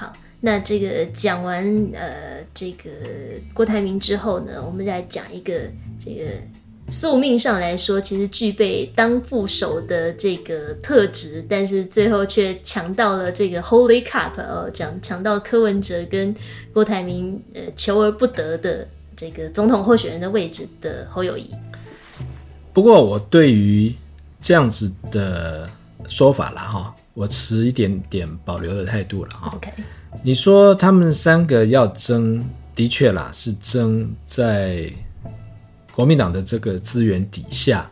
[0.00, 2.88] 好，那这个讲完呃这个
[3.52, 5.52] 郭台铭之后呢，我们再讲一个
[6.02, 6.24] 这个。
[6.92, 16.34] 宿命上来说，其实具备当副手的这个特质，但是最后却抢到了这个 Holy Cup 哦，讲抢到柯文哲跟
[16.72, 21.48] 郭台铭呃求而不得的这个总统候选人的位置的侯友宜。
[22.72, 23.94] 不过，我对于
[24.40, 25.70] 这样子的
[26.08, 29.52] 说法啦哈，我持一点点保留的态度了哈。
[29.54, 29.70] OK，
[30.22, 34.90] 你说他们三个要争，的确啦，是争在。
[35.92, 37.90] 国民党的这个资源底下，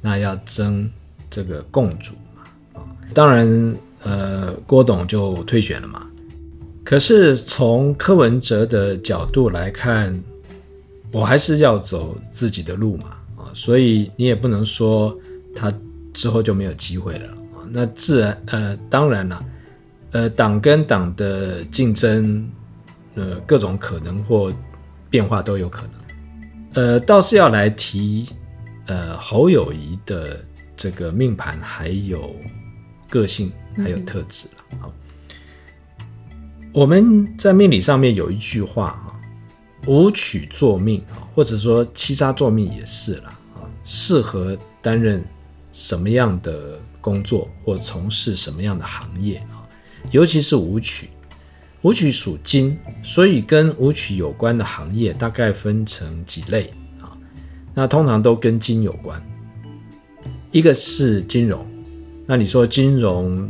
[0.00, 0.90] 那要争
[1.30, 2.42] 这个共主嘛？
[3.14, 6.04] 当然，呃，郭董就退选了嘛。
[6.82, 10.18] 可是从柯文哲的角度来看，
[11.12, 15.16] 我还是要走自己的路嘛，啊，所以你也不能说
[15.54, 15.72] 他
[16.12, 17.45] 之后就没有机会了啊。
[17.70, 19.44] 那自然，呃，当然了，
[20.12, 22.48] 呃，党跟党的竞争，
[23.14, 24.52] 呃，各种可能或
[25.10, 25.90] 变化都有可能。
[26.74, 28.28] 呃，倒是要来提，
[28.86, 30.44] 呃，侯友谊的
[30.76, 32.34] 这个命盘，还有
[33.08, 34.78] 个性，还有特质了。
[34.80, 34.92] 好、
[36.72, 39.12] 我们在命理上面有一句话啊，
[39.86, 45.24] 武曲作命啊，或者说七杀作命也是了啊，适合担任
[45.72, 49.62] 什么样的工作或从事什么样的行业啊，
[50.10, 51.10] 尤其是舞曲。
[51.82, 57.16] 舞曲属金，所以跟舞曲有关的行业大概分成几类啊。
[57.72, 59.22] 那通常都跟金有关。
[60.50, 61.64] 一个是金融，
[62.26, 63.48] 那你说金融，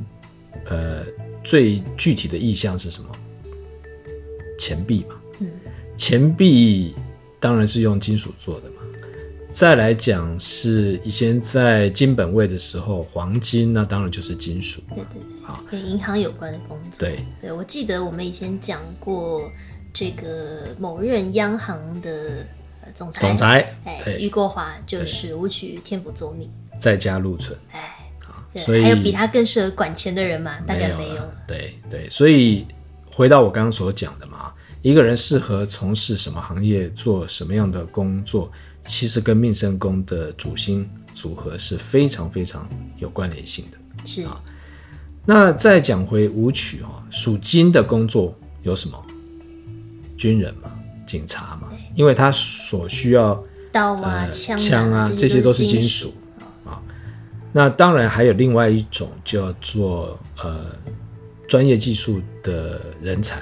[0.66, 1.02] 呃，
[1.42, 3.08] 最具体的意向是什么？
[4.58, 5.14] 钱币嘛。
[5.40, 5.48] 嗯。
[5.96, 6.94] 钱币
[7.40, 8.76] 当然是用金属做的嘛。
[9.56, 14.82] 再来讲是以前在金本位的时候，黄金那当然就是金属。
[14.90, 15.70] 对对对。
[15.70, 17.24] 跟银行有关的工作，对。
[17.40, 19.50] 对，我记得我们以前讲过
[19.94, 22.46] 这个某任央行的
[22.92, 27.96] 总裁，总裁，哎，余国华就是武曲天府作命，在家禄存，哎，
[28.56, 30.58] 所以还有比他更适合管钱的人吗？
[30.66, 31.32] 大概没有。
[31.48, 32.66] 对对，所以
[33.10, 34.52] 回到我刚刚所讲的嘛，
[34.82, 38.52] 一个人适合从事什么行业，做什么样的工作，
[38.86, 44.40] 其实跟命生宫的主星组合是非常非常有关联性的，是啊。
[45.24, 48.32] 那再讲回舞曲哦，属金的工作
[48.62, 49.02] 有什么？
[50.16, 50.72] 军人嘛，
[51.04, 56.14] 警察嘛，因为他所需要刀啊、枪、啊，这些都是金属
[56.64, 56.80] 啊。
[57.52, 60.66] 那当然还有另外一种叫做呃
[61.48, 63.40] 专业技术的人才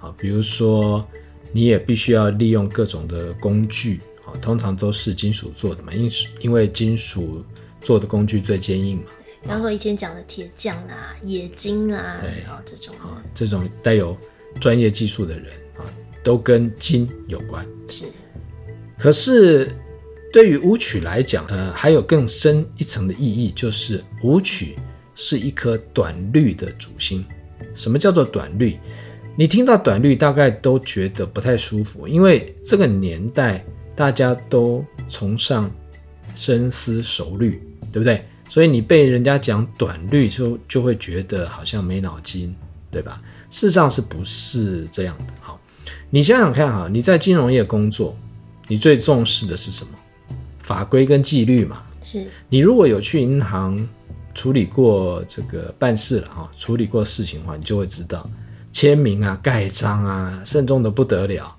[0.00, 1.06] 啊，比如说
[1.52, 6.10] 你也必须要利用各种的工具啊，通常都是金属做的嘛，因
[6.40, 7.44] 因为金属
[7.80, 9.04] 做的工具最坚硬嘛。
[9.42, 14.16] 比方说以前讲的铁匠啦、冶金啦，对啊，这种啊，这种带有
[14.60, 15.86] 专业技术的人啊，
[16.24, 17.64] 都跟金有关。
[17.88, 18.06] 是，
[18.98, 19.70] 可是
[20.32, 24.74] 对于舞曲来讲，呃，还有更深一层的意义，就是舞曲
[25.14, 27.24] 是一颗短绿的主星。
[27.72, 28.76] 什么叫做短绿？
[29.36, 33.64] 你听到短绿，大概都觉得不太舒服，因为这个年代
[33.96, 35.70] 大家都崇尚
[36.34, 38.24] 深思熟虑，对不对？
[38.48, 42.54] 所以你被人家讲短虑，就就会觉得好像没脑筋，
[42.90, 43.20] 对吧？
[43.50, 45.24] 事实上是不是这样的？
[45.40, 45.58] 好，
[46.10, 48.16] 你想想看哈，你在金融业工作，
[48.68, 49.90] 你最重视的是什么？
[50.62, 51.82] 法规跟纪律嘛。
[52.02, 52.26] 是。
[52.48, 53.88] 你如果有去银行
[54.34, 58.28] 处理过这个办事了哈，处理过事情的话，你就会知道
[58.72, 61.56] 签名啊、盖章啊，慎重的不得了。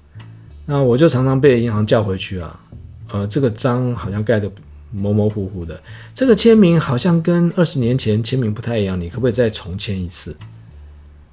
[0.67, 2.59] 那我就常常被银行叫回去啊，
[3.11, 4.51] 呃，这个章好像盖的。
[4.89, 5.77] 模模糊糊的，
[6.15, 10.33] 这个签名好像跟二十年前签名不太一样，你可不可以再重签一次？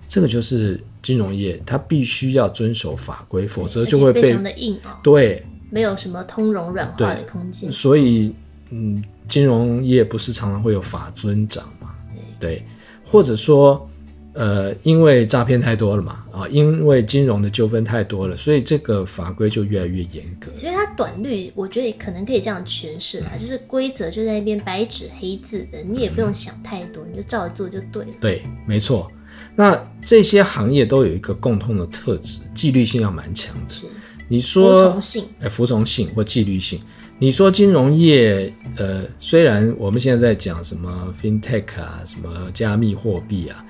[0.09, 4.99] 这个就是金融业，它必须要遵守法规，否则就会被非常的硬啊、哦。
[5.05, 7.71] 对，没有什么通融软化的空间。
[7.71, 8.35] 所以，
[8.71, 11.95] 嗯，金融业不是常常会有法尊长嘛？
[12.41, 12.67] 对，对，
[13.05, 13.89] 或者说。
[14.35, 20.51] 呃，因为诈骗太多了嘛，啊，因为金融的纠纷太多了，所以这个法规就越来越严格。
[20.59, 28.11] 所以它短律，我觉得可能可以这样诠释啦，嗯、就是规则就在那边白纸黑字的，你也不用想太多，嗯、你就照着做就对了。
[28.21, 29.09] 对，没错。
[29.55, 33.61] 那这些行业都有一个共通的特质，纪律性要蛮强的。
[33.73, 33.87] 是，
[34.27, 36.81] 你说服从性，哎，服从性或纪律性。
[37.21, 43.65] 你说金融业，呃，虽然我们现在在讲什么 FinTech 啊，什么加密货币啊。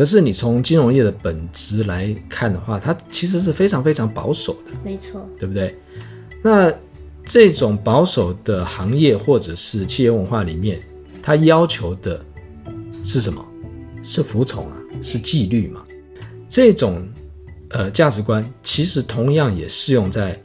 [0.00, 5.76] 可是你从金融业的本质来看的话，它其实是非常非常保守的，没错，对不对？
[6.42, 6.72] 那
[7.22, 10.80] 这种保守的行业或者是企业文化里面，
[11.22, 12.18] 它要求的
[13.04, 13.46] 是什么？
[14.02, 15.84] 是服从啊，是纪律嘛。
[16.48, 17.06] 这种
[17.68, 20.42] 呃价值观，其实同样也适用在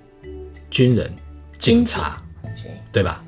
[0.69, 1.09] 军人、
[1.57, 2.21] 警察，
[2.91, 3.23] 对吧？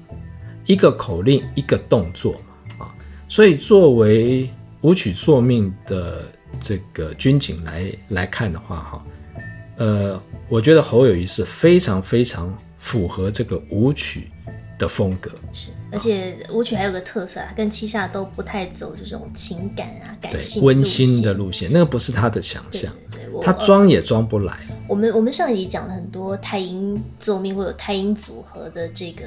[0.66, 2.34] 一个口令，一个动作
[2.78, 2.96] 嘛，啊，
[3.30, 4.50] 所以作为
[4.82, 6.26] 武曲作命的
[6.60, 9.06] 这个军警来来看的话，哈，
[9.78, 14.30] 呃，我觉得侯友谊是非常非常符合这个武曲
[14.78, 15.32] 的风格。
[15.52, 22.94] 是，而且舞曲还有个特色啊，跟七煞都不太走这种情感啊、感性温馨的路线，那个不是他的强项，
[23.42, 24.58] 他装也装不来。
[24.88, 29.26] 我们我们上一集讲了很多太阴坐命或者太阴组合的这个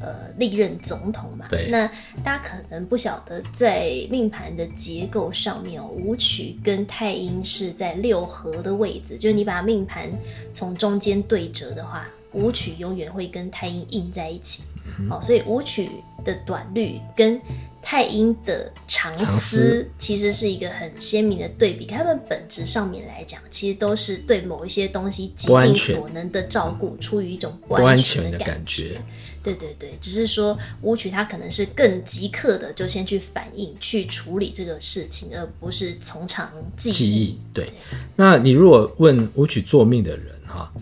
[0.00, 1.86] 呃历任总统嘛，对，那
[2.24, 10.10] 大家可能不晓得在命盘的结构上面哦，武曲跟太阴是在六合的位置，就是你把命盘
[10.52, 12.06] 从中间对折的话。
[12.34, 14.62] 武曲永远会跟太阴印在一起，
[15.08, 15.88] 好、嗯，所以武曲
[16.22, 17.40] 的短律跟
[17.80, 21.86] 太阴的长思其实是一个很鲜明的对比。
[21.86, 29.00] 他们本质上面来讲，其实都是对某一些东西极尽所能的照顾，出于一种不安全的感觉。
[29.42, 36.92] 对对对，只是说舞曲他可能是更即刻的就先去反应、去处理这个事情，而不是从长计议。
[36.92, 37.72] 记忆对，
[38.16, 40.72] 那你如果问舞曲做命的人哈，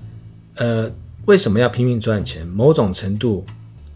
[0.56, 0.92] 呃。
[1.26, 2.46] 为什么要拼命赚钱？
[2.46, 3.44] 某种程度，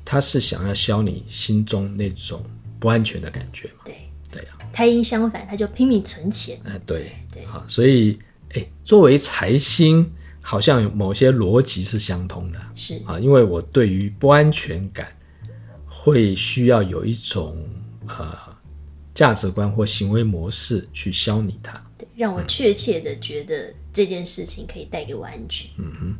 [0.05, 2.43] 他是想要消你心中那种
[2.81, 3.85] 不安全的感觉嘛？
[3.85, 3.95] 对
[4.33, 4.67] 对呀、啊。
[4.73, 6.59] 太阴相反，他就拼命存钱。
[6.65, 7.45] 哎、呃，对对。
[7.45, 8.19] 好，所以
[8.55, 10.11] 哎，作为财星，
[10.41, 12.59] 好像有某些逻辑是相通的。
[12.75, 15.07] 是啊，因为我对于不安全感，
[15.87, 17.57] 会需要有一种
[18.09, 18.37] 呃
[19.13, 21.85] 价值观或行为模式去消弭它。
[21.99, 25.71] 对，让我确切的觉得这件事情可以带给我安全。
[25.77, 26.17] 嗯哼。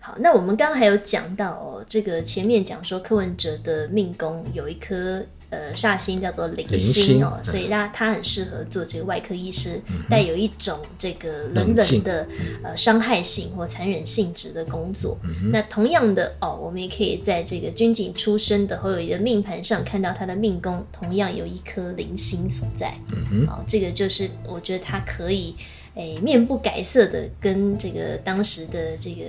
[0.00, 12.26] 好，那我们刚刚还有讲到哦，这个前面讲说柯文哲的命宫有一颗呃煞星叫做灵星哦，所以让他很适合做这个外科医师，嗯、带有一种这个冷冷的
[12.62, 15.18] 呃伤害性或残忍性质的工作。
[15.24, 22.94] 嗯、那同样的哦，我们也可以在这个军警出身的侯友谊的命盘上看到他的命宫同样有一颗灵星所在。
[23.12, 25.54] 嗯好、哦，这个就是我觉得他可以。
[25.96, 29.24] 诶，面不改色的跟这个当时的这个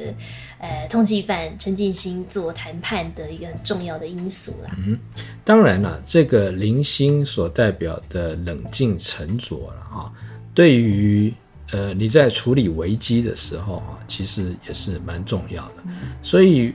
[0.59, 4.75] 呃通缉犯陈进兴做谈判的一个很重要的因素啦。
[4.85, 4.99] 嗯，
[5.45, 10.13] 当然了，这个铃星所代表的冷静沉着了哈，
[10.53, 11.33] 对于
[11.71, 15.75] 呃你在处理危机的时候啊，其实也是蛮重要的。
[15.85, 16.73] 嗯、所以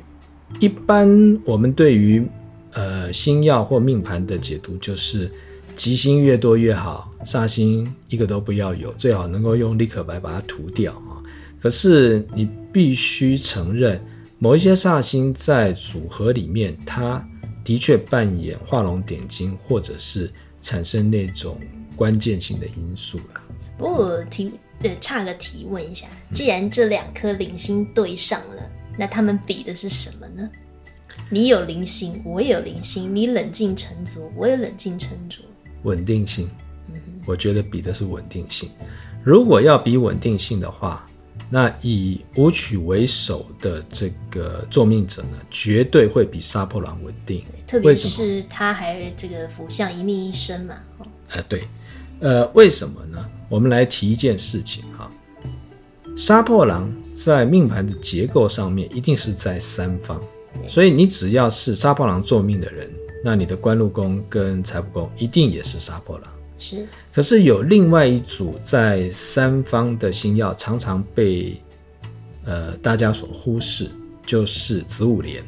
[0.59, 1.07] 一般
[1.45, 2.27] 我们对于
[2.73, 5.31] 呃星耀或命盘的解读就是。
[5.75, 11.23] 吉星越多越好，煞星一个都不要有，最好能够用立可白把它涂掉啊。
[11.61, 14.01] 可是你必须承认，
[14.39, 17.27] 某一些煞星在组合里面，它
[17.65, 20.31] 的确扮演画龙点睛，或者是
[20.61, 21.59] 产生那种
[21.97, 23.41] 关键性的因素了。
[23.79, 24.53] 不过提
[24.83, 30.49] 呃差个提问一下，既然这两颗零星对上了，那他们比的是什么呢？
[31.31, 35.39] 你有零星，我也有零星，你冷静沉着，我也冷静沉着。
[35.83, 36.49] 稳定性，
[37.27, 38.69] 我觉得比的是稳定性。
[39.25, 41.07] 如果要比稳定性的话，
[41.49, 47.45] 那以武曲为首的这个作命者呢，绝对会比杀破狼稳定。
[47.67, 50.75] 特别是他还这个福相一命一生嘛。
[51.31, 51.69] 呃，对，
[52.21, 53.25] 呃，为什么呢？
[53.49, 55.11] 我们来提一件事情哈，
[56.17, 60.21] 杀破狼在命盘的结构上面一定是在三方，
[60.69, 62.91] 所以你只要是杀破狼作命的人。
[63.23, 66.87] 那你的官禄宫跟财帛宫一定也是杀破狼，是。
[67.13, 71.61] 可是有另外一组在三方的星耀常常被
[72.45, 73.89] 呃大家所忽视，
[74.27, 75.45] 就是子午连，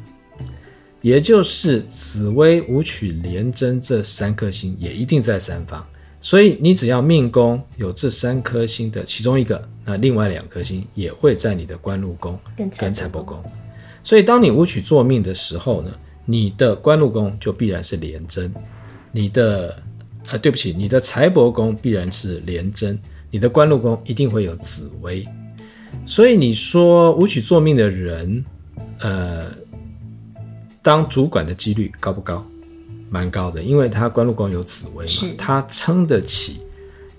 [1.01, 5.85] 也就是紫薇武曲廉贞这三颗星也一定在三方。
[6.21, 13.43] 所以你只要命宫有这三颗星的其中一个，那另外两颗星也会在你的官禄宫跟财帛宫。
[14.03, 15.91] 所以当你武曲做命的时候呢，
[16.25, 18.51] 你的官禄宫就必然是廉贞，
[19.11, 19.77] 你的
[20.27, 25.23] 呃，对不起，你的财帛宫必然是廉贞，你的官禄宫一定会有紫薇，
[26.03, 28.43] 所以你说武曲坐命的人，
[28.99, 29.51] 呃，
[30.81, 32.43] 当主管的几率高不高？
[33.07, 36.61] 蛮高的，因为他官禄宫有紫薇嘛，他撑得起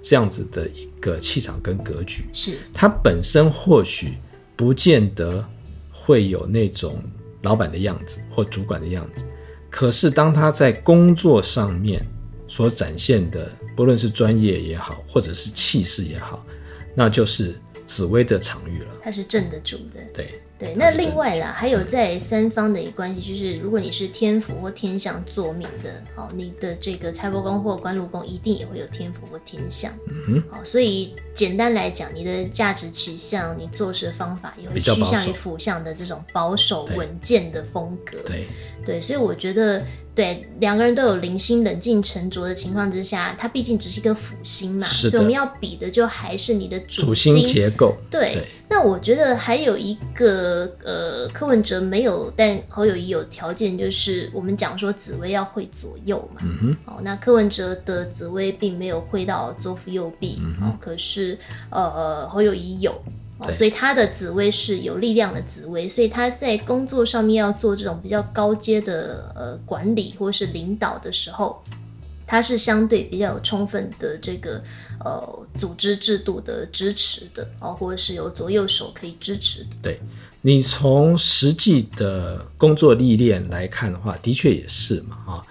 [0.03, 2.59] 这样子的一个气场跟格局，是。
[2.75, 4.15] 他本身或许
[4.57, 5.47] 不见得
[5.93, 7.01] 会有那种。
[7.47, 9.25] 老板的样子或主管的样子，
[9.71, 12.05] 可是当他在工作上面
[12.49, 16.45] 所展现的，不论是专业也好，或者是气势也好，
[16.93, 17.55] 那就是
[17.87, 18.89] 紫薇的场域了。
[19.07, 20.01] 它是镇得住的。
[20.13, 29.93] 对对，那另外啦，还有在三方的一个关系，就是如果你是天府或天相坐命的，哦，你的这个财帛宫或官禄宫一定也会有天府或天相。
[30.09, 38.19] 嗯哼，好，所以简单来讲，你的价值取向，你做事的方法也会趋向于府相的这种保守稳健的风格。
[38.27, 38.49] 对
[38.85, 39.85] 对，所以我觉得。
[40.17, 47.95] 对，两个人都有零星冷静沉着的情况之下，它毕竟只是一个辅星嘛，所以我们要比的就还是你的主星，主星结构。
[48.11, 56.41] 对，对，那我觉得还有一个呃，柯文哲没有，但侯友谊有条件，就是我们讲说紫薇要会左右嘛。
[56.43, 56.77] 嗯哼。
[56.85, 61.39] 哦，那柯文哲的紫薇并没有会到左辅右弼，嗯，哦，可是
[61.71, 62.93] 呃，侯友谊有。
[63.39, 71.63] 哦，所以他的紫薇是有力量的紫薇，所以他在工作上面要做这种比较高阶的呃管理或是领导的时候，
[72.27, 74.65] 他是相对比较有充分的这个
[75.07, 79.71] 呃组织制度的支持的哦，或者是有左右手可以支持的。
[79.81, 80.01] 对，
[80.43, 85.43] 你从实际的工作历练来看的话，的确也是嘛啊，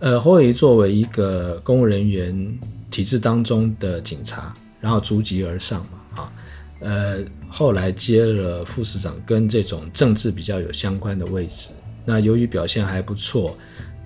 [0.00, 2.58] 呃，侯友宜作为一个公务人员
[2.90, 6.32] 体制当中的警察，然后逐级而上嘛啊。
[6.80, 11.70] 呃，后来接了副市长，跟这种政治比较有相关的位置。
[12.04, 13.56] 那由于表现还不错，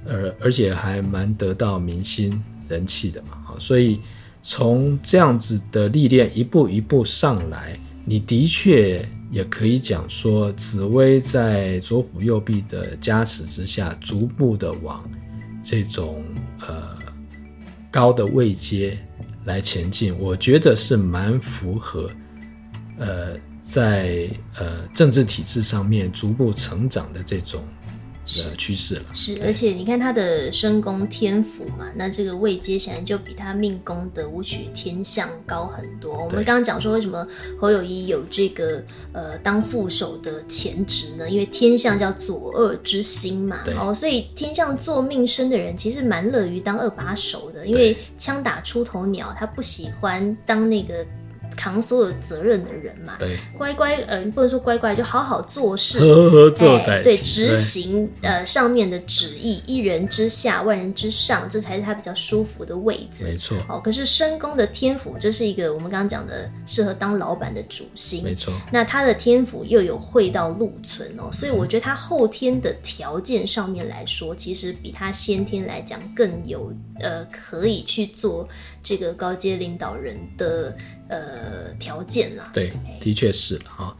[0.09, 4.01] 而而且还蛮得到民心人气的嘛，所以
[4.43, 15.09] 从这样子的历练一步一步上来，你的确也可以讲说，紫薇在左辅右弼的加持之下，逐步的往
[15.63, 16.25] 这种
[16.67, 16.99] 呃
[17.91, 18.99] 高的位阶
[19.45, 22.11] 来前进，我觉得是蛮符合。
[22.99, 27.63] 呃，在呃政治体制上面逐步成长的这种
[28.27, 29.03] 的趋势了。
[29.13, 36.13] 是，而且你看他的身宫天府嘛，那这个位阶显然就比他命宫的武曲天象高很多。
[36.25, 37.27] 我们刚刚讲说，为什么
[37.61, 41.29] 侯友谊有这个呃当副手的潜质呢？
[41.29, 51.07] 因为天象叫左恶之星嘛，哦，所以天象做命生的人其实蛮乐于当二把手的，因为枪打出头鸟，他不喜欢当那个。
[51.57, 63.25] 扛所有责任的人嘛，对，乖乖，呃，不能说乖乖，就好好做事，呵呵做对，对，执行呃上面的旨意，一人之下，万人之上，这才是他比较舒服的位置。
[63.25, 68.53] 没错，哦，可是身宫的天府，这是一个我们刚刚讲的适合当老板的主星，没错。
[68.73, 78.49] 那他的天府又有会到禄存哦，所以我觉得他后天的条件上面来说，其实比他先天来讲更有呃可以去做
[78.83, 80.75] 这个高阶领导人的。
[81.13, 83.95] 呃，条件啦，对，的确是了哈。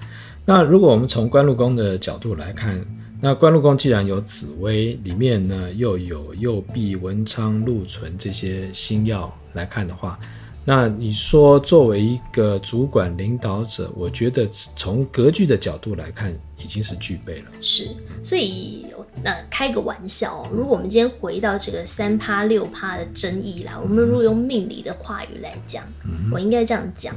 [0.47, 2.83] 那如果我们从官禄宫的角度来看，
[3.21, 10.19] 那官禄宫既然有紫薇，里面呢又有右弼、文昌、禄存这些星曜来看的话，
[10.65, 17.47] 那你说作为一个主管领导者，我觉得从格局的角度来看，已经是具备了。
[17.61, 17.89] 是，
[18.23, 18.87] 所以。
[19.23, 25.85] 那开个玩笑，哦如果我们今天回到这个三趴六趴的争议啦，我们如果用命理的话语来讲，
[26.33, 27.15] 我应该这样讲，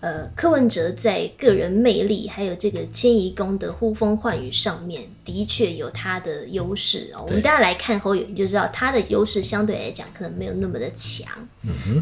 [0.00, 7.24] 呃，柯文哲在个人魅力还有这个迁移宫的呼风唤雨上面，的确有他的优势哦。
[7.28, 11.28] 我们大家来看侯友宜就知道，他的优势相对来讲可能没有那么的强。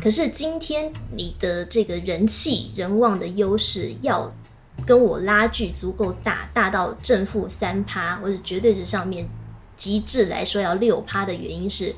[0.02, 4.34] 可是今天你的这个人气人望的优势要。
[4.90, 9.24] 跟我拉距足够大，大到正负三趴或者绝对值上面
[9.76, 11.94] 极致来说要六趴的原因是，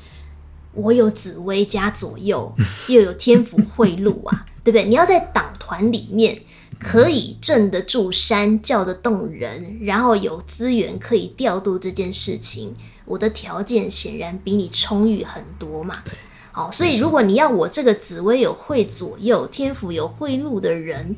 [0.73, 2.53] 我有紫薇加左右，
[2.89, 4.85] 又有天府贿赂啊，对不对？
[4.85, 6.39] 你要在党团里面
[6.79, 16.03] 可以镇得住山，叫得动人，然后有资源可以调度这件事情，我的条件显然比你充裕很多嘛。
[16.51, 21.15] 好，所以如果你要我这个紫薇有会左右，天府有贿赂的人。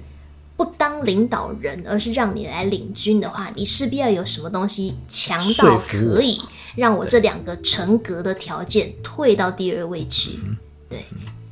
[0.58, 6.42] 不当领导人，而是让你来领军的话，你势必要有什么东西强到可以
[6.78, 10.40] 让我这两个成格的条件退到第二位去。
[10.88, 11.04] 对，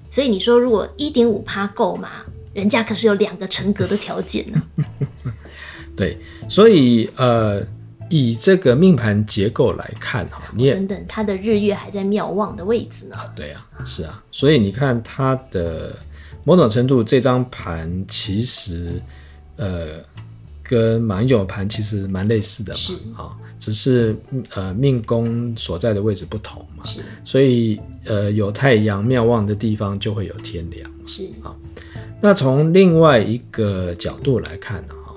[0.09, 2.09] 所以你说如果一点五趴够吗？
[2.53, 4.61] 人家可是有两个成格的条件呢。
[5.97, 6.17] 对，
[6.47, 7.61] 所以呃，
[8.09, 13.17] 以这个命盘结构来看哈，你也等等，他的日月还在妙望的位置呢。
[13.17, 15.93] 啊，对啊，是啊，所以你看他的。
[16.45, 19.01] 某种程度，这张盘其实，
[19.55, 20.03] 呃，
[20.61, 24.15] 跟马英九的盘其实蛮类似的嘛，是啊，只是
[24.53, 31.55] 呃命宫所在的位置不同嘛，是，所以呃有太阳妙望的地方就会有天梁，是啊。
[32.19, 35.15] 那从另外一个角度来看呢，哈，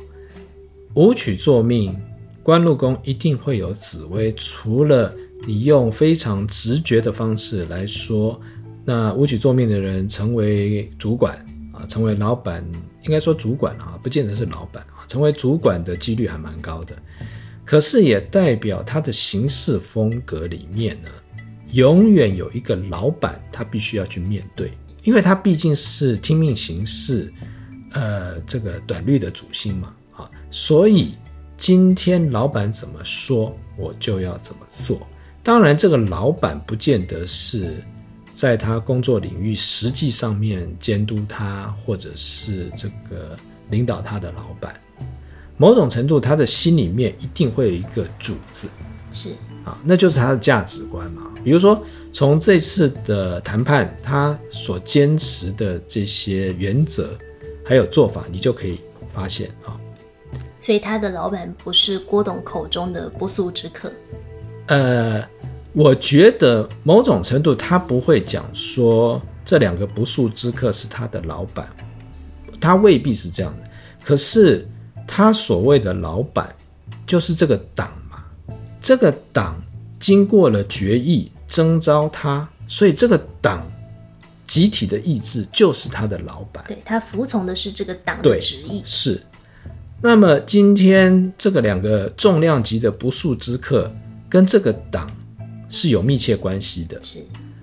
[0.95, 1.97] 武曲坐命，
[2.43, 5.13] 官禄宫一定会有紫微，除了
[5.45, 8.41] 你用非常直觉的方式来说。
[8.89, 11.37] 那武曲坐命的人成为主管
[11.73, 12.65] 啊，成为老板
[13.03, 16.97] 应该说主管啊，不见得是老板啊，成为主管的几率还蛮高的。
[17.65, 21.09] 可是也代表他的行事风格里面呢，
[21.73, 24.71] 永远有一个老板，他必须要去面对，
[25.03, 27.33] 因为他毕竟是听命行事，
[27.91, 31.17] 呃，这个短律的主星嘛，啊，所以
[31.57, 35.05] 今天老板怎么说，我就要怎么做。
[35.43, 37.83] 当然，这个老板不见得是
[38.37, 43.35] 在他工作领域实际上面监督他，或者是这个
[43.71, 44.79] 领导他的老板。
[45.57, 48.69] 某种程度，他的心里面一定会有一个主子，
[49.11, 49.31] 是
[49.65, 51.23] 啊，那就是他的价值观嘛。
[51.43, 57.17] 比如说，从这次的谈判，他所坚持的这些原则
[57.65, 58.83] 还有做法，你就可以
[59.15, 59.81] 发现啊。
[60.61, 63.91] 所以，他的老板不是郭董口中的不速之客。
[64.67, 65.25] 呃，
[65.77, 71.69] 我觉得某种程度，他不会讲说这两个不速之客是他的老板，
[72.59, 73.69] 他未必是这样的。
[74.03, 74.67] 可是。
[75.09, 76.53] 他所谓的老板，
[77.07, 78.25] 就是这个党嘛。
[78.81, 79.63] 这个党
[80.01, 83.65] 经过了决议征召他，所以这个党
[84.49, 86.65] 集体的意志就是他的老板。
[86.67, 88.83] 对，他服从的是这个党的旨意。
[88.85, 89.23] 是。
[90.03, 93.89] 那么今天这个两个重量级的不速之客
[94.29, 95.09] 跟这个党
[95.69, 96.99] 是有密切关系的。
[97.03, 97.19] 是。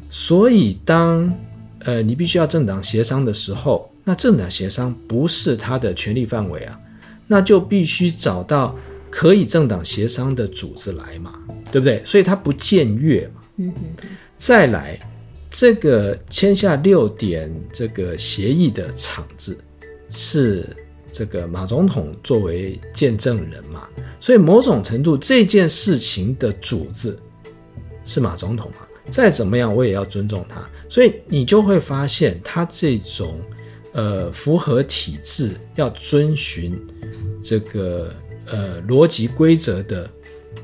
[0.10, 1.34] 所以当
[1.80, 6.80] 呃你必须要政党协商的时候，那政党协商不是他的权力范围啊。
[7.26, 8.76] 那就必须找到
[9.10, 11.34] 可以政党协商的组织来嘛，
[11.72, 12.04] 对不对？
[12.06, 13.42] 所以他不僭越嘛。
[13.58, 13.74] 嗯
[14.38, 15.00] 再来，
[15.50, 19.58] 这个签下六点这个协议的场子
[20.10, 20.68] 是
[21.14, 23.88] 这个马总统作为见证人嘛，
[24.20, 27.18] 所以某种程度这件事情的主子
[28.06, 28.88] 是马总统嘛。
[29.10, 30.62] 再怎么样，我也要尊重他。
[30.88, 33.40] 所以你就会发现，他这种
[33.92, 36.80] 呃符合体制，要遵循。
[37.46, 38.10] 这个
[38.46, 40.10] 呃逻辑规则的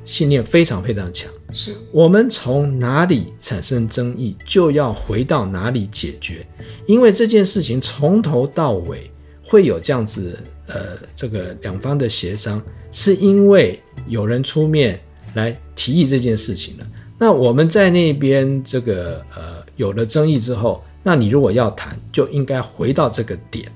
[0.05, 6.47] 信念非常非常强，是我们从哪里产生争议，就要回到哪里解决，
[6.87, 9.11] 因为这件事情从头到尾
[9.43, 13.77] 会有这样子呃这个两方的协商，是因为
[14.07, 14.97] 有人出面
[15.33, 16.87] 来提议这件事情了。
[17.19, 23.71] 那我们在那边这个呃有了争议之后，那你如果要谈，就应该回到这个点。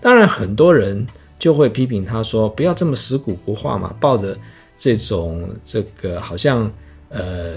[0.00, 1.06] 当然很多人。
[1.42, 4.38] 就会批评他说：“不要这么死骨不化嘛，抱着
[4.78, 6.70] 这种这个好像
[7.08, 7.54] 呃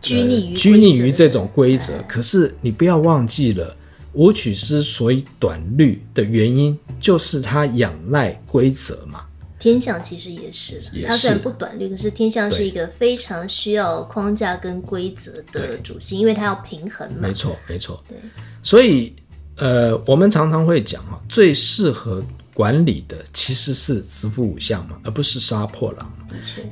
[0.00, 1.94] 拘泥于拘泥于这种规则。
[2.06, 3.74] 可是你不要忘记了，
[4.12, 9.26] 舞曲之所以短律的原因，就是他仰赖规则嘛。
[9.58, 17.18] 天象其实也是，也是，他虽然不短律，可是天象是一个非常需要框架跟规则的主星，因为它要平衡嘛。
[17.20, 18.02] 没错，没错。
[18.08, 18.16] 对，
[18.62, 19.14] 所以
[19.56, 22.24] 呃，我们常常会讲啊，最适合。
[22.54, 26.12] 管理的其实是子府五象嘛，而不是杀破狼。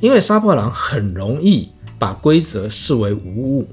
[0.00, 3.68] 因为杀破狼很容易把规则视为无物。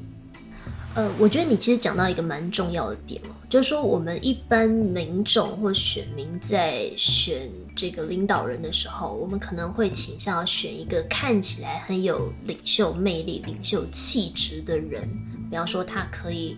[0.96, 15.10] 呃，我觉得你其实讲到一个蛮重要的点哦，就是说我们一般民众或选民在选这个领导人的时候，我们可能会倾向要选一个看起来很有领袖魅力、领袖气质的人，
[15.50, 16.58] 比方说他可以。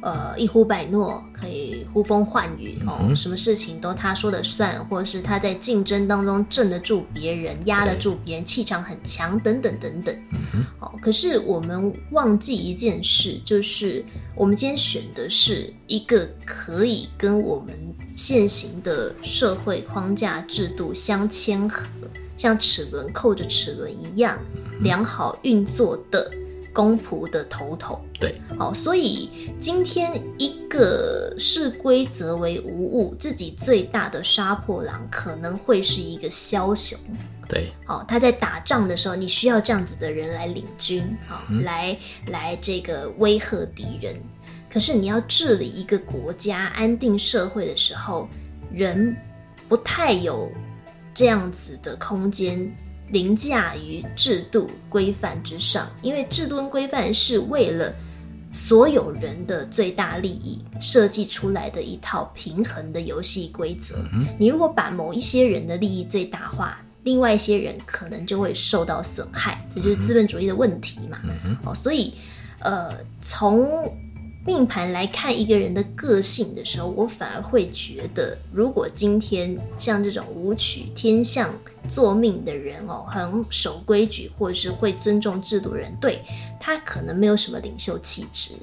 [0.00, 10.14] 呃，一呼百诺，可以呼风唤雨哦，嗯、什么事情都他说的算，或者是他在竞争当中镇得住别人，压得住别人，气场很强，等等等等。
[10.54, 14.04] 嗯、哦，可是我们忘记一件事，就是
[14.36, 17.76] 我们今天选的是一个可以跟我们
[18.14, 21.84] 现行的社会框架制度相嵌合，
[22.36, 26.30] 像齿轮扣着齿轮一样、嗯、良好运作的。
[26.72, 36.98] 公仆的头头，对，好，所以今天一个视规则为无物，自己最大的杀破狼可能会是一个枭雄，
[37.48, 44.14] 对，好，他在打仗的时候，你需要这样子的人来领军，好，嗯、来来这个威吓敌人。
[44.70, 48.28] 可是你要治理一个国家、安定社会的时候，
[48.70, 49.16] 人
[49.66, 50.52] 不太有
[51.14, 52.70] 这样子的空间。
[53.10, 57.94] 凌驾于制度规范之上，因为制度跟规范是为了
[58.52, 63.96] 所有人的最大利益设计出来的一套平衡的游戏规则。
[64.38, 71.18] 你如果把某一些人的利益最大化，另外一些人可能就会受到损害，这就是资本主义的问题嘛。
[71.64, 72.14] 哦，所以，
[72.60, 73.90] 呃，从
[74.48, 81.50] 命盘来看一个人的个性的时候，我反而会觉得，如果今天像这种武曲天象
[81.86, 86.22] 作命的人哦，很守规矩或者是会尊重制度的人，对，
[86.58, 88.54] 他可能没有什么领袖气质，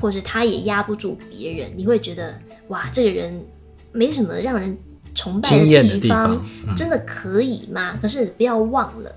[0.00, 3.44] 或者他也压不住别人，你会觉得哇，这个人
[3.90, 4.78] 没什么让人
[5.12, 6.40] 崇拜的地方，
[6.76, 7.98] 真的可以吗？
[8.00, 9.12] 可是不要忘了，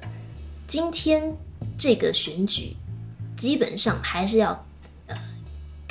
[0.65, 1.31] 今天
[1.77, 2.75] 这个选举
[3.37, 4.57] 基本上还是要呃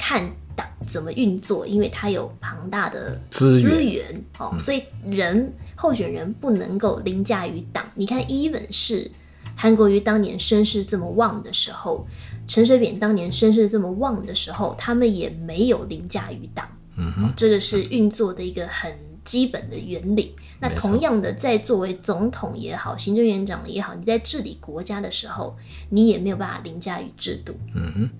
[0.08, 4.06] 看党怎么运作，因为它有庞大的资源，
[4.38, 7.84] 哦，嗯、所以人候选人不能够凌驾于党。
[7.94, 9.10] 你看，even 是
[9.54, 12.06] 韩国瑜当年声势这么旺的时候，
[12.46, 16.66] 陈水扁当年声势这么旺的时候，他们也没有凌驾于党。
[16.96, 18.90] 嗯哼、哦，这个是运作的一个很
[19.24, 20.34] 基本的原理。
[20.60, 25.56] 那同样的，在作为总统也好，行政院长也好，你在治理国家的时候，
[25.90, 27.56] 你也没有办法凌驾于制度。
[27.74, 28.10] 嗯哼，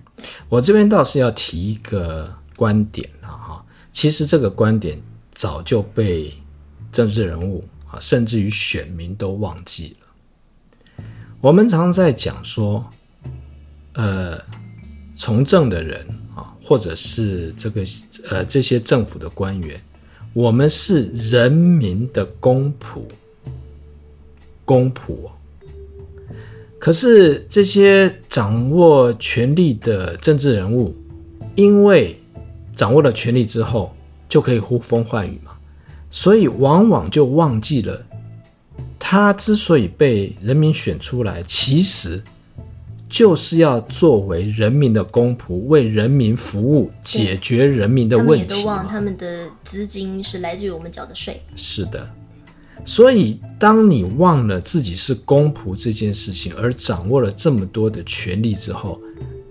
[0.47, 3.65] 我这边倒是要提一个观点了哈。
[3.91, 4.97] 其实这个观点
[5.33, 6.33] 早就被
[6.93, 11.03] 政治人物啊，甚至于选民都忘记了。
[11.41, 12.89] 我们常常在讲说，
[13.93, 14.41] 呃，
[15.13, 17.83] 从政的人啊，或者是这个
[18.29, 19.81] 呃这些政府的官员。
[20.39, 23.01] 我们是人民的公仆，
[24.63, 25.29] 公仆。
[26.79, 30.95] 可是这些掌握权力的政治人物，
[31.55, 32.17] 因为
[32.73, 33.93] 掌握了权力之后，
[34.29, 35.51] 就可以呼风唤雨嘛，
[36.09, 38.01] 所以往往就忘记了，
[38.97, 42.23] 他之所以被人民选出来，其实。
[43.09, 48.45] 就是要作为人民的公仆，为人民服务，解决人民的问题。
[48.45, 51.41] 他们也都忘，他们的资金是来自于我们缴的税。
[51.55, 52.07] 是的，
[52.85, 59.01] 所以当你忘了自己是公仆这件事情，而掌握了这么多的权利之后，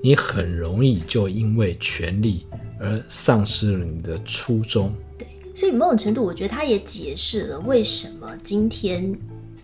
[0.00, 2.46] 你很容易就因为权力
[2.78, 4.94] 而丧失了你的初衷。
[5.18, 9.18] 对，所以某种程度，我觉得他也解释了为什么今天。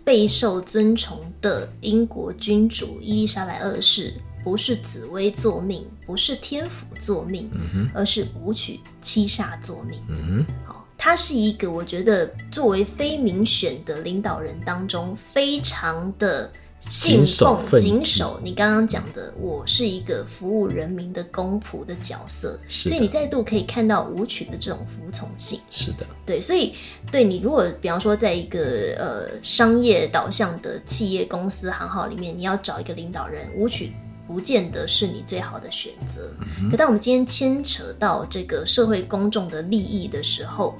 [0.05, 4.13] 备受尊崇的英国君主伊丽莎白二世，
[4.45, 9.99] 不是紫薇作命，不是天府作命，嗯、而是武曲七煞作命。
[10.09, 16.53] 嗯、好，他是一个我觉得作为非民选的领导人当中，非常的。
[16.89, 25.59] 信奉谨守，你刚刚讲的，我是一个服务人民的公仆的角色，所以你再度可以看到舞曲的这种服从性。
[25.71, 26.75] 是的，对，所以
[27.11, 28.61] 对你如果比方说在一个
[28.99, 33.95] 呃商业导向的企业公司行号里面，你要找一个领导人，舞曲
[34.27, 36.35] 不见得是你最好的选择。
[36.61, 40.77] 嗯、可当我们今天牵扯到这个社会公众的利益的时候，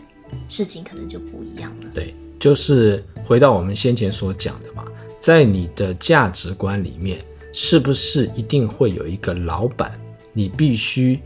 [0.49, 1.87] 事情可能就不一样了。
[1.95, 4.85] 对，就是回到我们先前所讲的嘛。
[5.25, 9.99] 在你的价值观里面，是不是一定会有一个老板？
[10.35, 11.19] 你必须，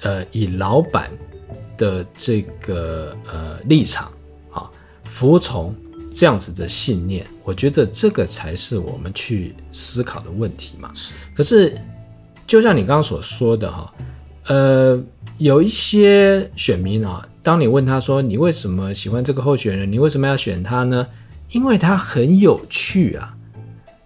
[0.00, 1.08] 呃，以老板
[1.76, 4.10] 的这个呃立场
[4.50, 4.68] 啊，
[5.04, 5.72] 服从
[6.12, 7.24] 这样子的信念。
[7.44, 10.90] 我觉得这个才是我们去思考的问题嘛。
[10.92, 11.12] 是。
[11.32, 11.80] 可是，
[12.44, 13.94] 就像你刚刚所说的哈，
[14.48, 15.00] 呃，
[15.36, 19.92] 有一些选民啊，当你问他说，你为什么喜欢这个候选人？
[19.92, 21.06] 你为什么要选他呢？
[21.50, 23.36] 因为他很有趣啊，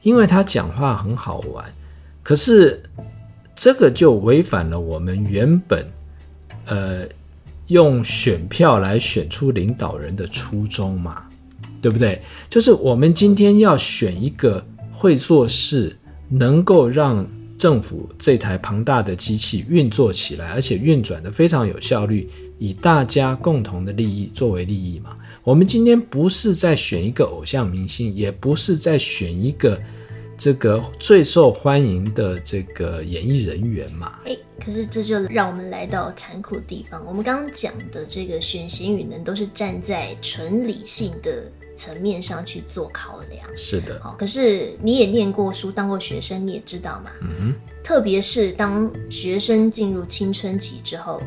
[0.02, 1.64] 因为他讲话很好玩，
[2.22, 2.82] 可是
[3.54, 5.86] 这个就违反了我们原本
[6.66, 7.04] 呃
[7.66, 11.24] 用选票来选出领导人的初衷嘛，
[11.80, 12.20] 对不对？
[12.48, 15.96] 就是我们今天要选一个会做事，
[16.28, 17.26] 能够让
[17.58, 22.28] 政府这台庞大的机器运作起来，而且运转得非常有效率，
[22.58, 25.16] 以大家共同的利益作为利益嘛。
[25.44, 29.76] 我们今天不是在选一个偶像明星，也不是在选一个
[30.38, 34.20] 这个最受欢迎的这个演艺人员嘛？
[34.24, 37.04] 诶，可是这就让我们来到残酷的地方。
[37.04, 43.44] 我们刚刚讲的这个选贤与能，都是站在纯理性的层面上去做考量。
[43.56, 47.10] 是的，好，可是你也念过书，当过学生，你也知道嘛。
[47.20, 51.20] 嗯哼，特别是当学生进入青春期之后。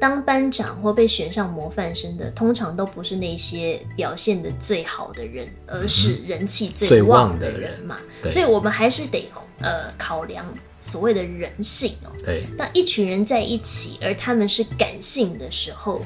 [0.00, 7.98] 当班长或被选上模范生的，通常都不是那些表现的最好的人，而是人气最旺的人嘛。
[8.22, 10.44] 人所以，我们还是得呃考量
[10.80, 12.10] 所谓的人性哦。
[12.24, 16.02] 对，当一群人在一起，而他们是感性的时候，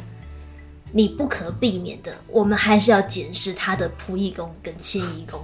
[0.91, 5.41] 你不可避免的，我们还是要检视他的仆役宫跟迁移宫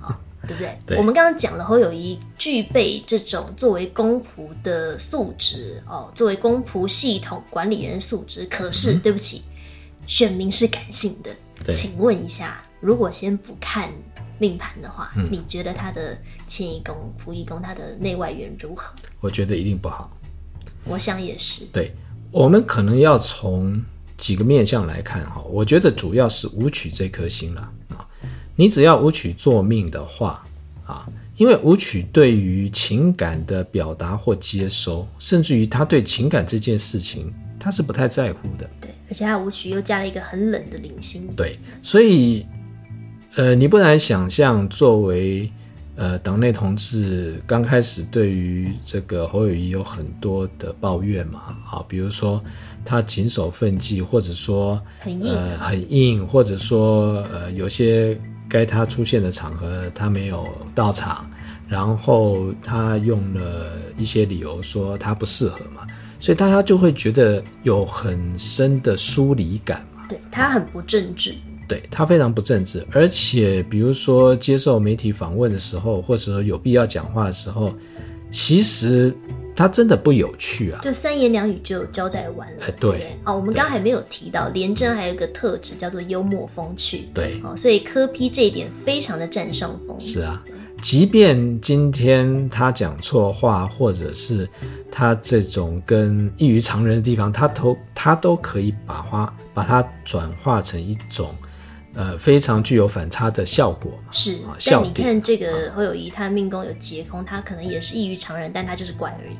[0.00, 0.20] 啊。
[0.48, 0.78] 对不对？
[0.86, 8.46] 对，我们刚刚讲了侯友谊具备这种作为公仆的素质哦，作为公仆系统管理人素质。
[8.46, 9.42] 可是，嗯、对不起，
[10.06, 11.30] 选民是感性的。
[11.64, 13.92] 对请问一下，如果先不看
[14.38, 18.90] 命盘的话，嗯、你觉得他的迁移宫、仆役宫，他的内外缘如何？
[19.20, 20.10] 我觉得一定不好。
[20.84, 21.66] 我想也是。
[21.66, 21.94] 对，
[22.30, 23.84] 我们可能要从
[24.16, 25.42] 几个面向来看哈。
[25.42, 28.07] 我觉得主要是武曲这颗星了啊。
[28.58, 30.42] 你只要舞曲做命的话，
[30.84, 38.68] 啊，因为舞曲对于情感的表达或接收，甚至于他对情感这件事情，他是不太在乎的。
[38.80, 41.28] 对，而且他舞曲又加了一个很冷的零星。
[41.36, 42.44] 对，所以
[43.36, 45.48] 呃，你不难想象，作为
[45.94, 52.42] 呃党内同志，刚开始对于这个侯友谊有很多的抱怨嘛，啊，比如说
[52.84, 61.28] 他谨守分际，或者说很硬，呃，很硬，或者说呃，有些该他出现的场合他没有到场，
[61.68, 65.86] 然后他用了一些理由说他不适合嘛。
[66.20, 71.32] 所以大家就会觉得有很深的疏离感嘛，对，他很不正直，
[71.68, 77.72] 对，他非常不正直，而且比如说接受媒体访问的时候，或者说有必要讲话的时候，
[78.30, 79.16] 其实
[79.58, 82.66] 他真的不有趣啊，就三言两语就交代完了。
[82.68, 83.16] 哎、对，对。
[83.24, 89.98] 哦，我们刚刚还没有提到，廉贞还有一个特质叫做幽默风趣，对，哦，所以柯批这一点非常的占上风。
[89.98, 90.40] 是啊。
[90.80, 94.48] 即便今天他讲错话，或者是
[94.92, 101.34] 他这种跟异于常人的地方，他都他都可以把话把它转化成一种
[101.98, 103.90] 呃非常具有反差的效果。
[104.12, 109.36] 是，啊、但你看这个侯友谊，他命宫有劫空，他可能也是异于常人，但他就是怪而已。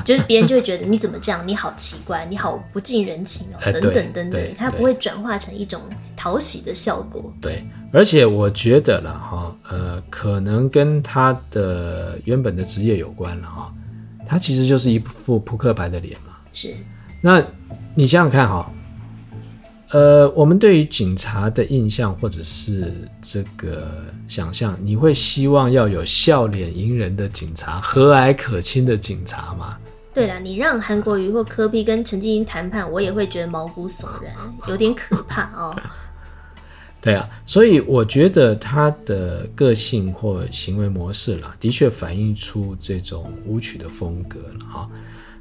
[0.02, 5.82] 就是别人就会觉得你怎么这样，你好奇怪，你好不近人情哦，等等等等，他不会转化成一种
[6.16, 7.30] 讨喜的效果。
[7.42, 7.62] 对。
[7.92, 13.74] 而且我觉得了哈，呃，可能跟他的原本的职业有关了哈。
[14.24, 16.36] 他其实就是一副扑克牌的脸嘛。
[16.52, 16.72] 是。
[17.20, 17.44] 那
[17.94, 18.72] 你想想看哈，
[19.90, 23.88] 呃，我们对于警察的印象或者是这个
[24.28, 29.76] 想象，你会希望要有笑脸迎人的警察，和蔼可亲的警察吗？
[30.14, 34.34] 对啦，你让韩国瑜或柯比跟陈静英谈判，我也会觉得毛骨悚然，
[34.68, 35.74] 有点可怕哦。
[37.02, 44.90] 对啊，所以我觉得他的个性或行为模式啦，的确反映出这种舞曲的风格了哈。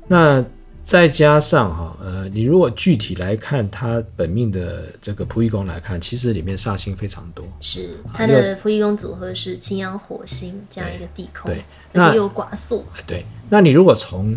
[0.08, 0.44] 那
[0.90, 7.46] 再加上哈，呃，你如果具体来看他本命的这个仆役宫来看，其实里面煞星非常多。
[7.62, 12.84] 是他的仆役宫组合是擎羊火星加一个地空，对，而且又寡宿。
[13.06, 14.36] 对，那你如果从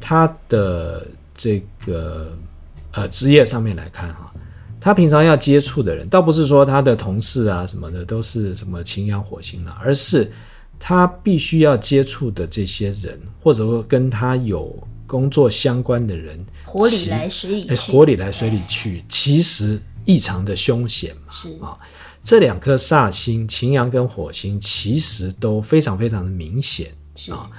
[0.00, 2.36] 他的这个
[2.90, 4.28] 呃职业上面来看哈。
[4.84, 10.28] 他平常要接触的人，倒不是说他的同事啊什么的都是什么擎羊火星了，而是
[10.76, 14.76] 他必须要接触的这些人，或者说跟他有
[15.12, 21.30] 工作相关的人，火里来水里去，火里来水里去，其实异常的凶险嘛。
[21.30, 21.76] 是啊，
[22.22, 26.86] 这两颗煞星，擎羊跟火星，其实都非常非常的明显。
[27.14, 27.50] 是啊。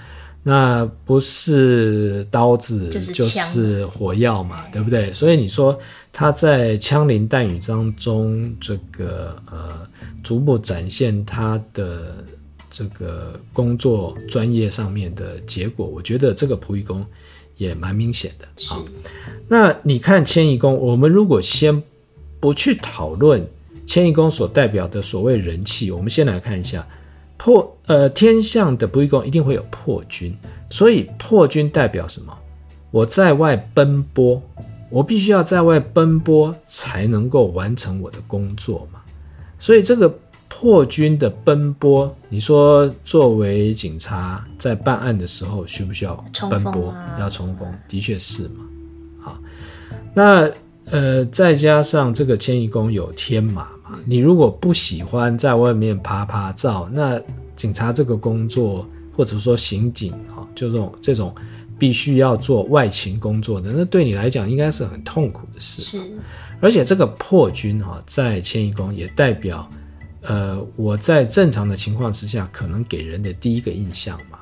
[0.41, 5.13] 那不是刀子就是，就是火药嘛，对不对？
[5.13, 5.79] 所以你说
[6.11, 9.87] 他在枪林弹雨当中，这个呃，
[10.23, 12.25] 逐步展现他的
[12.71, 17.05] 这个工作专业上面的结果，我觉得这个仆役宫
[17.57, 18.47] 也蛮明显的。
[18.57, 18.73] 是。
[19.47, 21.81] 那你看迁移宫，我们如果先
[22.39, 23.45] 不去讨论
[23.85, 26.87] 迁移宫所代表的所谓人气，我们先来看一下。
[27.35, 30.33] 破呃天象的仆役宫一定会有破军，
[30.69, 32.33] 所以破军代表什么？
[32.89, 34.41] 我在外奔波，
[34.89, 39.01] 我必须要在外奔波才能够完成我的工作嘛。
[39.59, 40.17] 所以这个
[40.63, 46.15] 破军的奔波，你说作为警察在办案的时候需不需要
[46.49, 46.89] 奔波？
[46.91, 48.63] 啊、要冲锋，的确是嘛。
[49.19, 49.37] 好，
[50.15, 50.49] 那
[50.85, 53.99] 呃再加上这个迁移宫有天马嘛。
[54.05, 57.21] 你如果不喜欢在外面趴趴照，那
[57.57, 61.35] 警察这个工作，或者说刑警啊，就这种这种
[61.77, 65.81] 必须要做外勤工作的，那对你来讲应该是很痛苦的事。
[65.81, 65.99] 是，
[66.61, 69.69] 而且这个破军哈，在迁移宫也代表，
[70.23, 74.39] 呃，我在正常的情况之下，可能给人的第一个印象嘛。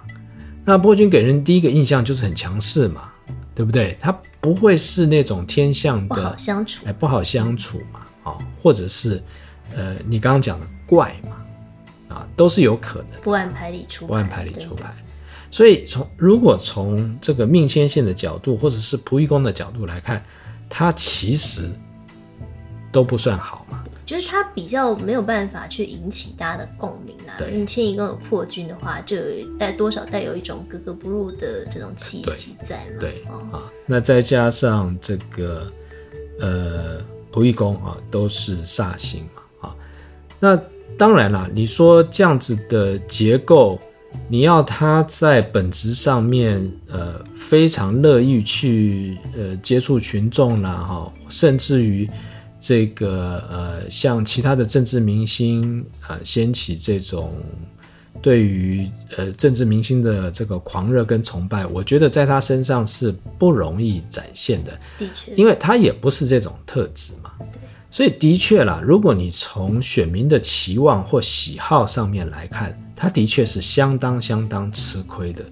[0.64, 3.12] 那破军给人第一个印象就是很强势嘛，
[3.54, 3.98] 对不对？
[4.00, 9.22] 他不会是那种天象的不好相处，哎，不好相处嘛，啊，或者是。
[9.74, 14.94] 呃，你刚刚讲的怪嘛，啊，都是有可能不按牌理出牌，不按牌理出牌。
[15.50, 20.22] 所以从如果从这个命牵线的角度，或者是仆役宫的角度来看，
[20.70, 21.72] 它其实
[22.92, 23.81] 都不算好嘛。
[24.12, 27.40] 就是它比较没有办法去引起大家的共鸣啊。
[27.40, 29.16] 对，命迁移宫有破军的话，就
[29.58, 32.98] 带多少带有一种格格不入的这种气息在嘛。
[33.00, 35.72] 对，啊，那再加上这个
[36.42, 39.76] 呃仆役宫啊，都是煞星嘛啊。
[40.42, 40.62] 那
[40.98, 43.80] 当然了，你说这样子的结构，
[44.28, 52.10] 你要他在本质上面，呃，非常乐意去呃接触群众啦，哈，甚至于
[52.62, 57.34] 这个呃，像其他的政治明星啊，掀起这种
[58.22, 64.80] 对于呃政治明星的这个狂热跟崇拜，我觉得在他身上是不容易展现的。
[65.00, 67.32] 的确，因为他也不是这种特质嘛。
[67.52, 67.60] 对。
[67.90, 75.44] 所以的确啦，如果你从选民的期望或喜好上面来看，他的确是相当相当吃亏的。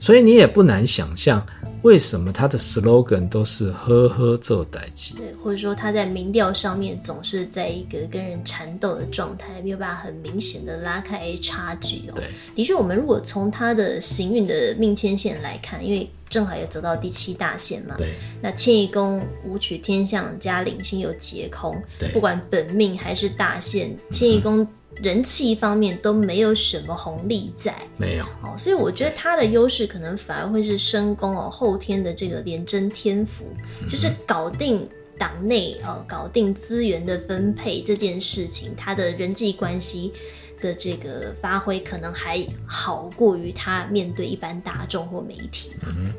[0.00, 1.44] 所以你也不难想象，
[1.82, 12.12] 为什么他的 slogan 都是“呵呵做代志”，对，或者说他在民调上面总是在一个跟人缠斗的状态，没有办法很明显的拉开差距哦。
[12.14, 24.66] 对，的确，我们如果从他的行运的命迁线来看，因为正好也走到第七大线嘛，对，那迁移宫武曲天象加领星有劫空，对，不管本命还是大限，迁移宫。
[25.00, 33.46] 人气方面都没有什么红利在，没有哦，所以我觉得他的优势可能反而会是身宫哦，后天的这个廉贞天府，
[33.80, 40.12] 嗯、就是搞定党内哦，搞定资源的分配这件事情，他的人际关系
[40.60, 45.72] 的这个发挥可能还好过于他面对一般大众或媒体。
[45.84, 46.12] 嗯，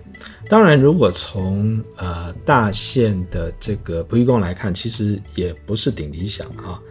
[0.50, 6.82] 当然，如果从呃大线的这个仆役宫来看，其实也不是顶理想啊。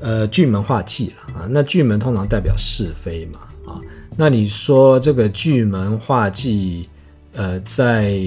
[0.00, 3.80] 呃，巨门化忌了啊，那巨门通常代表是非嘛啊，
[4.16, 6.88] 那你说这个巨门化忌，
[7.32, 8.18] 呃，在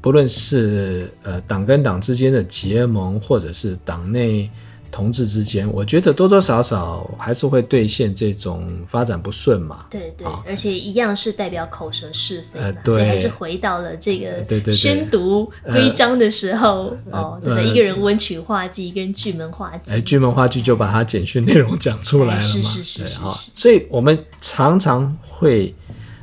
[0.00, 4.50] 不论是呃党跟党之间的结盟，或者是党内。
[4.90, 9.86] 同志之间，我觉得多多少少还是会兑现这种发展不顺嘛。
[9.90, 17.68] 对对，而且一样是代表口舌是非嘛，呃、对，所以还是回到了这个宣读规章的时候哦，对不对？
[17.68, 19.92] 一个人温曲化忌，一个人巨门化忌。
[19.92, 22.40] 哎，巨门化忌就把他简讯内容讲出来了嘛。
[22.40, 23.20] 是是是是。
[23.54, 25.74] 所以我们常常会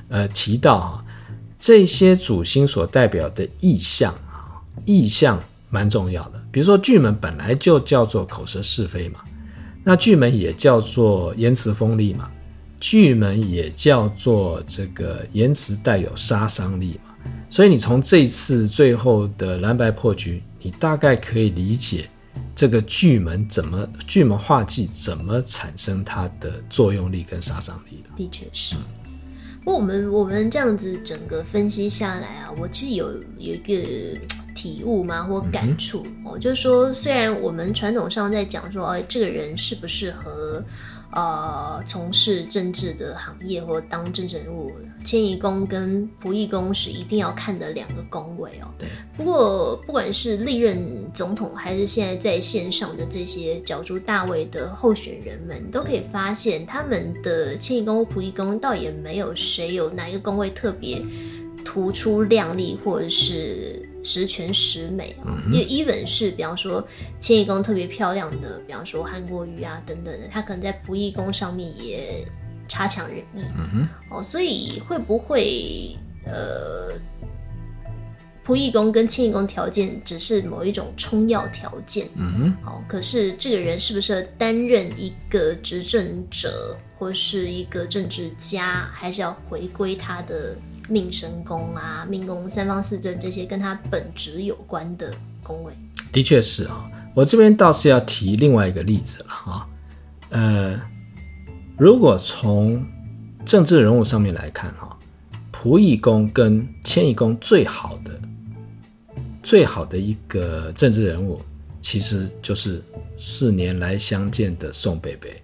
[0.10, 1.04] 呃提到啊，
[1.60, 6.35] 这些主星所代表的意象啊，意象蛮重要的。
[6.56, 9.20] 比如说巨门本来就叫做口舌是非嘛，
[9.84, 12.32] 那巨门也叫做言辞锋利嘛，
[12.80, 17.14] 巨门也叫做这个言辞带有杀伤力嘛，
[17.50, 22.10] 所以你从这次最后的蓝白破局，你大概可以理解
[22.56, 28.16] 这个巨门怎么巨门化忌怎么产生它的作用力跟杀伤力了。
[28.16, 28.78] 的确是。
[29.66, 34.18] 不过我们我们这样子整个分析下来啊，我其实有有一个。
[34.56, 35.22] 体悟吗？
[35.22, 36.00] 或感触？
[36.24, 40.64] 哦、嗯，就是说，虽然我们传统上在讲说，哎，这个人适不适合，
[41.12, 44.72] 呃，从事政治的行业或当政治人物，
[45.04, 48.68] 迁移宫跟仆役宫是一定要看的两个宫位哦。
[48.80, 48.88] 对。
[49.16, 50.82] 不过，不管是历任
[51.14, 61.02] 总统，还是现在在线上的这些角逐大位的候选人们，都可以发现，他们的迁移宫或仆役宫倒也没有谁有哪一个宫位特别
[61.64, 63.85] 突出亮丽，或者是。
[64.06, 66.88] 十全十美啊，因为 even 是比方说
[67.20, 72.24] 迁移宫特别漂亮的，比方说韩国瑜啊等等的，他可能在仆役宫上面也
[72.68, 73.42] 差强人意。
[73.58, 76.94] 嗯哼，哦，所以会不会呃，
[78.46, 82.08] 仆役宫跟迁移宫条件只是某一种充要条件？
[82.16, 90.56] 嗯哼，哦，可是这个人适不适合担任一个执政者或是一个政治家，还是要回归他的。
[90.88, 95.74] 命身宫啊，命宫三方四正这些跟他本职有关的宫位，
[96.12, 96.90] 的确是啊。
[97.14, 99.68] 我这边倒是要提另外一个例子了啊。
[100.30, 100.80] 呃，
[101.78, 102.86] 如果从
[103.46, 104.98] 政治人物上面来看哈，
[105.52, 108.20] 仆役宫跟迁移宫最好的、
[109.42, 111.40] 最好的一个政治人物，
[111.82, 112.84] 其实就是
[113.18, 115.42] 四年来相见的宋北北。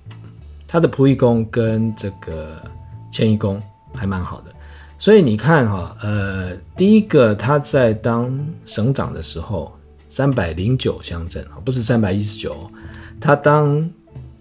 [0.67, 2.62] 他的仆役宫跟这个
[3.12, 3.62] 迁移宫
[3.93, 4.51] 还蛮好的。
[5.02, 9.76] 所以你看哈，呃，第一个他在当省长的时候，
[10.08, 12.70] 三百零九乡镇啊，不是三百一十九，
[13.20, 13.90] 他当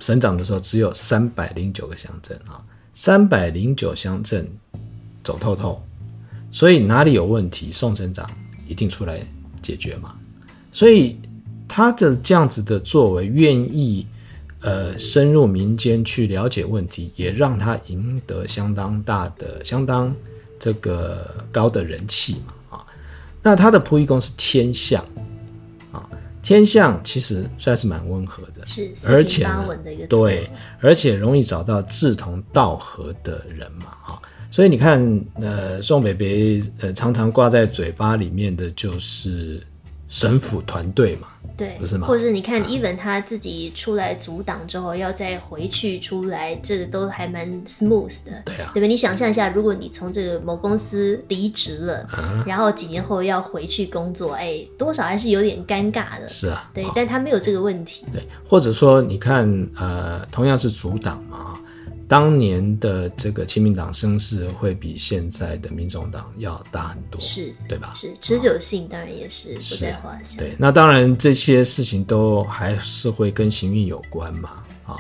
[0.00, 2.60] 省长的时候只有三百零九个乡镇啊，
[2.92, 4.46] 三百零九乡镇
[5.24, 5.82] 走透透，
[6.50, 8.30] 所以哪里有问题，宋省长
[8.68, 9.18] 一定出来
[9.62, 10.14] 解决嘛。
[10.70, 11.16] 所以
[11.66, 14.06] 他的这样子的作为，愿意
[14.60, 20.14] 呃深入民间去了解问题，也让他赢得相当大的相当。
[20.60, 22.86] 这个高的人气嘛，啊，
[23.42, 25.02] 那他的仆役宫是天象，
[25.90, 26.06] 啊，
[26.42, 29.48] 天象其实算是蛮温和的，是，而且
[30.08, 30.48] 对，
[30.80, 34.20] 而且容易找到志同道合的人嘛，啊，
[34.50, 39.66] 所以你看，呃，宋北北呃常常挂在嘴巴里面的就是
[40.10, 41.28] 省府团队嘛。
[41.56, 42.06] 对，不是吗？
[42.06, 48.32] 或者是你看，even 他自己出来阻挡之后，要再回去出来，这个都还蛮 smooth 的。
[48.46, 48.86] 对啊，对吧？
[48.86, 56.26] 你想象一下，如果你从这个某公司离职了，啊，然后几年后要回去工作，哎，多少还是有点尴尬的。
[56.26, 58.06] 是啊，对，但他没有这个问题。
[58.10, 61.60] 对，或者说你看，呃，同样是阻挡嘛，
[62.10, 67.92] 当年的这个亲民党声势会比现在的民众党要大很多，是对吧？
[67.94, 70.40] 是持久性当然也是不在话下。
[70.40, 74.54] 对，那当然这些事情都还是会跟行运有关嘛，
[74.84, 74.96] 啊，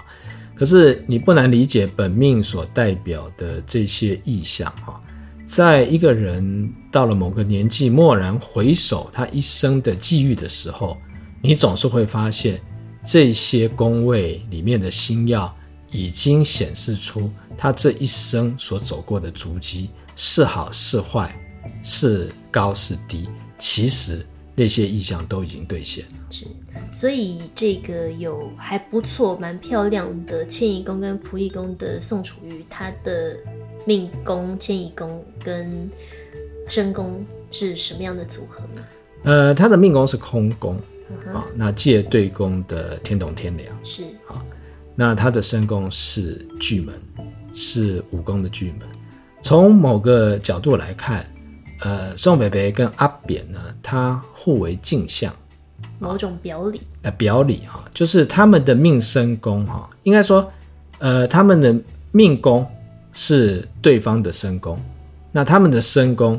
[0.54, 5.02] 可是你不难理解本命所代表的这些意象哈，
[5.44, 10.96] 在一个人到了某个年纪，蓦然回首他一生的际遇的时候，
[11.42, 12.62] 你总是会发现
[13.04, 15.52] 这些宫位里面的星曜。
[15.90, 21.34] 已经显示出他这一生所走过的足迹是好是坏，
[21.82, 23.28] 是高是低，
[23.58, 24.24] 其实
[24.54, 26.10] 那些意象都已经兑现了。
[26.30, 26.46] 是，
[26.92, 33.36] 所以这个有还不错、蛮漂亮的迁移宫跟仆役宫的宋楚瑜，他的
[33.84, 35.90] 命宫、迁移宫跟
[36.68, 38.84] 身宫是什么样的组合呢？
[39.24, 40.80] 呃，他的命宫是空宫
[41.34, 44.38] 啊、那借对宫的天同天梁是啊。
[44.38, 44.42] 哦
[45.00, 46.94] 那他的身宫是巨门，
[47.54, 48.80] 是武功的巨门。
[49.42, 51.24] 从某个角度来看，
[51.78, 55.34] 呃，宋北北跟阿扁呢，他互为镜像，
[55.98, 56.82] 某种表里。
[57.00, 60.46] 呃，表里哈，就是他们的命身宫哈，应该说，
[60.98, 61.74] 呃，他们的
[62.12, 62.66] 命宫
[63.14, 64.78] 是对方的身宫，
[65.32, 66.38] 那他们的身宫。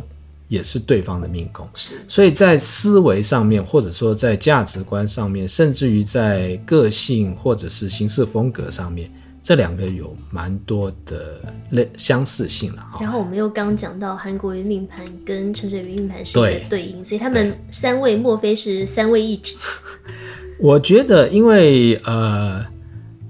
[0.51, 9.09] 也是对方的命宫，是，所以在思维上面，或者说在价值观上面，甚至于在个性或者是行事风格上面，
[9.41, 12.85] 这两个有蛮多的类相似性了。
[12.99, 19.55] 然后我们又刚讲到韩国瑜命盘跟陈水扁命盘是一个对应，所以他们三位莫非是三位一体？
[20.59, 22.61] 我觉得，因为呃，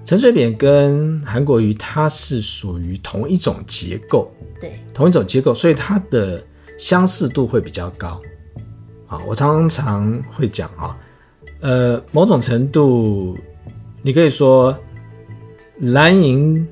[0.03, 6.43] 陈水扁跟韩国瑜他是属于同一种结构，对，同一种结构，所以他的。
[6.81, 8.19] 相似度会比较高，
[9.05, 10.97] 啊，我常常会讲啊，
[11.59, 13.37] 呃，某种程度，
[14.01, 14.75] 你可以说
[15.77, 16.67] 蓝银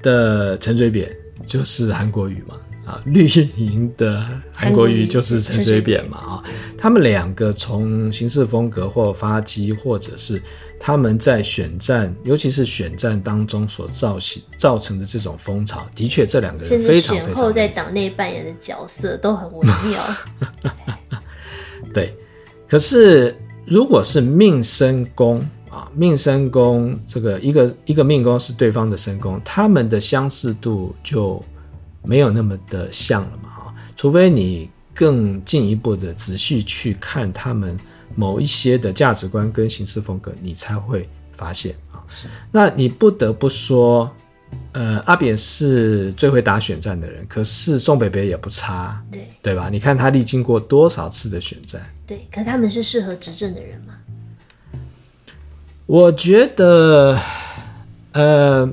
[0.00, 1.14] 的陈水扁
[1.46, 2.56] 就是韩国瑜嘛。
[2.86, 3.26] 啊，绿
[3.56, 4.22] 银的
[4.52, 6.44] 韩国瑜就是陈水扁嘛啊，
[6.76, 10.40] 他们两个从行事风格或发迹，或者是
[10.86, 20.02] 他们在选战，尤其是选战当中所造起造成的这种风潮，的确这两个人非常非常，选后在党内扮演的角色都很微妙。
[21.94, 22.14] 对，
[22.68, 31.42] 可是如果是命生宫啊，命生宫这个一个一个命宫是对方的身宫，他们的相似度就。
[32.06, 37.78] 没有那么的像了嘛，哈，除非你更进一步的仔细去看他们
[38.14, 42.02] 某一些的价值观跟行事风格，你才会发现啊。
[42.08, 44.10] 是，那你不得不说，
[44.72, 49.68] 呃，阿扁是最会打选战的人，可是宋北北也不差，对对吧？
[49.70, 53.94] 你看他历经过多少次的选战，对，可他们是适合执政的人吗？
[55.86, 57.18] 我觉得，
[58.12, 58.72] 呃。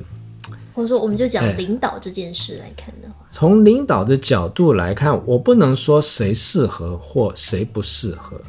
[0.74, 8.40] 或者说，我们就讲领导这件事来看的话，从领导的角度来看，我不能说谁适合或谁不适合。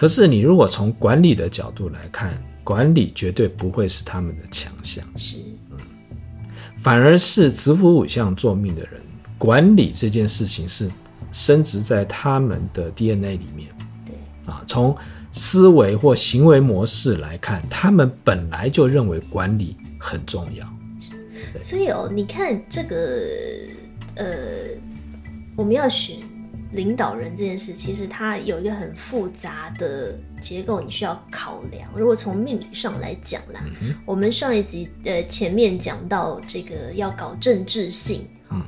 [0.00, 5.04] 可是，你如果从管理的角度来看，管理绝对不会是他们的强项。
[5.14, 5.36] 是，
[5.72, 5.76] 嗯，
[6.74, 8.92] 反而是子府五象坐命的人，
[9.36, 10.90] 管理这件事情是
[11.32, 13.68] 深植在他们的 DNA 里面。
[14.06, 14.14] 对
[14.46, 14.96] 啊，从
[15.32, 20.66] 思维或行为模式来看，他们本来就认为管理很重要。
[21.62, 22.96] 所以哦，你看这个，
[24.14, 24.34] 呃，
[25.54, 26.16] 我们要选
[26.72, 31.90] 领导人这件事，其实它有一个很复杂的结构，你需要考量。
[31.96, 38.62] 如果从命理上来讲啦，嗯、我们上一集呃前面讲到这个要搞政治性，嗯，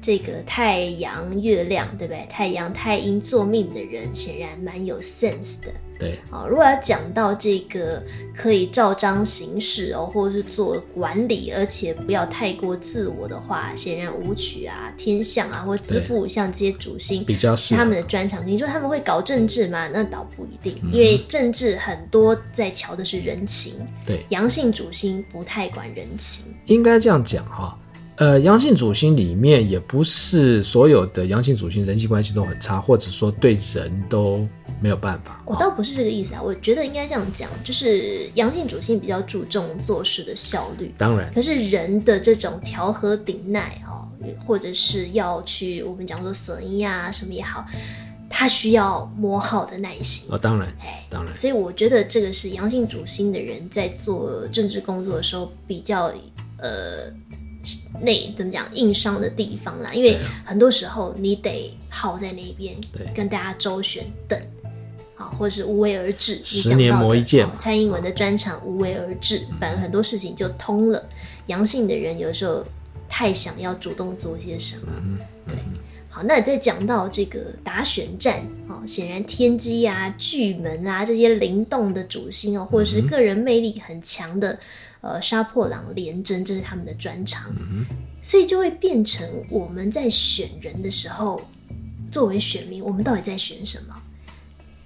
[0.00, 2.26] 这个太阳、月亮，对不对？
[2.30, 5.72] 太阳、太阴做命的人，显然蛮有 sense 的。
[5.98, 8.00] 对，好，如果要讲到这个
[8.32, 18.46] 可以照章行事哦，或者是做管理，而且不要太过自我的话，显然武曲啊、天象啊，或子府五象这些主星比较是他们的专长。
[18.46, 19.88] 你说他们会搞政治吗？
[19.88, 23.74] 那倒不一定，嗯、因为政治很多在瞧的是人情。
[24.06, 27.76] 对，阳性主星不太管人情，应该这样讲哈。
[28.18, 34.44] 呃，阳性主星里面也不是所有的阳性主星人际关系都很差，或者说对人都
[34.80, 35.40] 没有办法。
[35.46, 40.92] 我倒不是这个意思啊，我觉得应该这样讲，就是阳性主星比较注重做事的效率。
[40.98, 44.08] 当然，可是人的这种调和顶耐哦，
[44.44, 47.64] 或者是要去我们讲说舍一啊什么也好，
[48.28, 50.28] 他需要磨好的耐心。
[50.28, 51.36] 哦，当然，哎，当然。
[51.36, 56.12] 所以我觉得这个是阳性主星的人在做政治工作的时候比较
[56.56, 57.12] 呃。
[58.00, 59.92] 那怎么讲硬伤的地方啦？
[59.92, 62.76] 因为很多时候你得耗在那边，
[63.14, 64.40] 跟大家周旋等，
[65.14, 66.36] 好，或者是无为而治。
[66.44, 67.48] 十年磨一剑。
[67.58, 71.08] 蔡英文的专长无为而治，反正很多事情就通了。
[71.46, 72.64] 阳性的人有时候
[73.08, 74.92] 太想要主动做些什么。
[74.98, 75.56] 嗯、对，
[76.08, 84.58] 好，那再讲到这个打选战哦，显然天机啊、巨门啊这些灵动的主星哦，或者是个人魅力很强的
[85.00, 87.84] 呃杀破狼、廉贞，这是他们的专长，嗯，
[88.20, 91.40] 所以就会变成我们在选人的时候，
[92.10, 93.94] 作为选民，我们到底在选什么？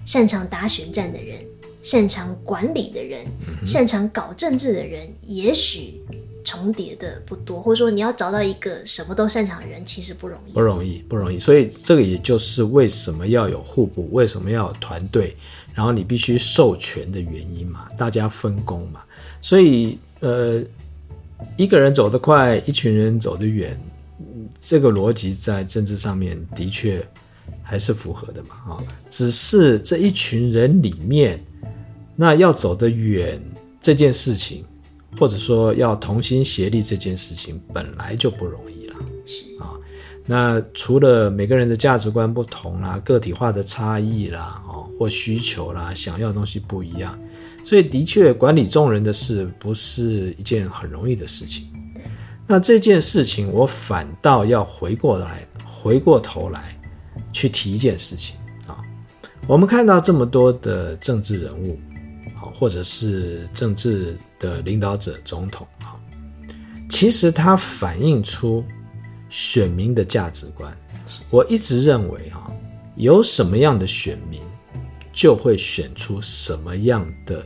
[0.05, 1.39] 擅长打选战的人，
[1.83, 6.01] 擅长管理的人，嗯、擅长搞政治的人，也许
[6.45, 11.39] 重叠的不多，或者说你要找到一个什么都擅长的人，其实不容易，不容易，不容易。
[11.39, 15.37] 所以这个也就是为什么要有互补，为什么要有团队，
[15.73, 19.03] 然后你必须授权的原因嘛，大家分工嘛。
[19.43, 20.63] 所以呃，
[21.59, 23.79] 一个人走得快，一群人走得远，
[24.59, 27.07] 这个逻辑在政治上面的确。
[27.65, 31.43] 还是符合的嘛，啊，只是这一群人里面，
[32.15, 33.41] 那要走得远
[33.81, 34.65] 这件事情，
[35.19, 39.73] 或者说要同心协力这件事情，本来就不容易了，是啊。
[40.27, 47.19] 那除了每个人的价值观不同啦，个体化的差异啦，哦，或需求啦，想要的东西不一样，
[47.65, 51.67] 所以的确管理众人的事不是一件很容易的事情。
[52.47, 56.77] 那这件事情，我反倒要回过来，回过头来。
[57.31, 58.37] 去提一件事情
[58.67, 58.77] 啊，
[59.47, 61.79] 我们看到这么多的政治人物，
[62.37, 65.97] 啊或者是政治的领导者、总统啊，
[66.91, 68.63] 其实它反映出
[69.31, 70.77] 选民的价值观。
[71.31, 72.53] 我一直认为哈，
[72.97, 74.43] 有什么样的选民，
[75.13, 77.45] 就会选出什么样的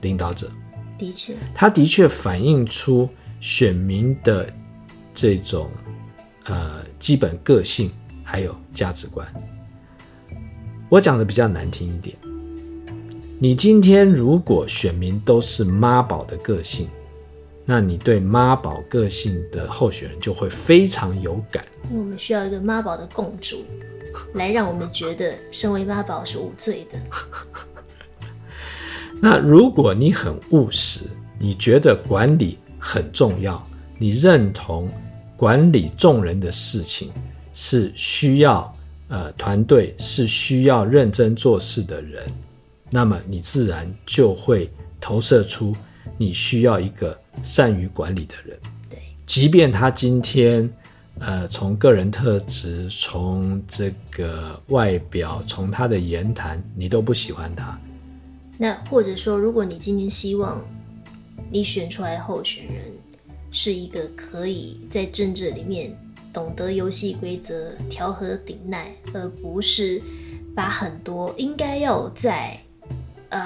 [0.00, 0.50] 领导者。
[0.98, 3.08] 的确，他的确反映出
[3.40, 4.52] 选民的
[5.14, 5.70] 这种
[6.44, 7.90] 呃基本个性。
[8.30, 9.26] 还有价值观，
[10.90, 12.14] 我讲的比较难听一点。
[13.38, 16.90] 你今天如果选民都是妈宝的个性，
[17.64, 21.64] 那你对妈宝个性的候选人就会非常有感。
[21.84, 23.64] 因为我们需要一个妈宝的共主，
[24.34, 26.98] 来让我们觉得身为妈宝是无罪的。
[29.20, 33.64] 那如果你很务实，你觉得管理很重要，
[33.98, 34.88] 你认同
[35.36, 37.12] 管理众人的事情。
[37.60, 38.72] 是需要
[39.08, 42.22] 呃团队，是需要认真做事的人，
[42.88, 45.74] 那么你自然就会投射出
[46.16, 48.56] 你需要一个善于管理的人。
[48.88, 50.70] 对，即便他今天
[51.20, 57.78] 呃从个人特质、从这个外表、从他的言谈，你都不喜欢他。
[58.56, 60.64] 那或者说，如果你今天希望
[61.50, 62.84] 你选出来的候选人
[63.50, 65.96] 是一个可以在政治里面。
[66.30, 70.00] 懂得游戏规则，调和顶耐，而不是
[70.54, 72.56] 把很多应该要在
[73.30, 73.40] 呃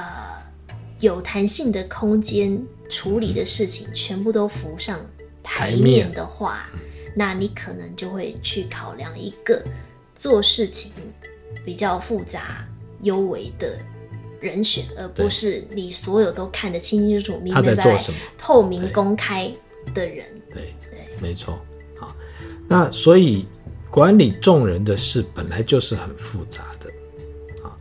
[0.99, 2.61] 有弹性的空间
[2.91, 4.99] 处理的事情全部都浮上
[5.45, 6.69] 台面的话，
[7.15, 9.63] 那你可能就会去考量一个
[10.15, 10.93] 做事情
[11.65, 12.67] 比较复杂、
[13.01, 13.79] 幽微的
[14.41, 17.99] 人选，而不是你所有都看得清清楚楚、明明白白、
[18.37, 19.53] 透明公开
[19.95, 20.25] 的人。
[20.51, 21.59] 对对，没错。
[22.69, 23.47] 那所以
[23.91, 26.91] 管理众人的事本来就是很复杂的，
[27.63, 27.77] 啊，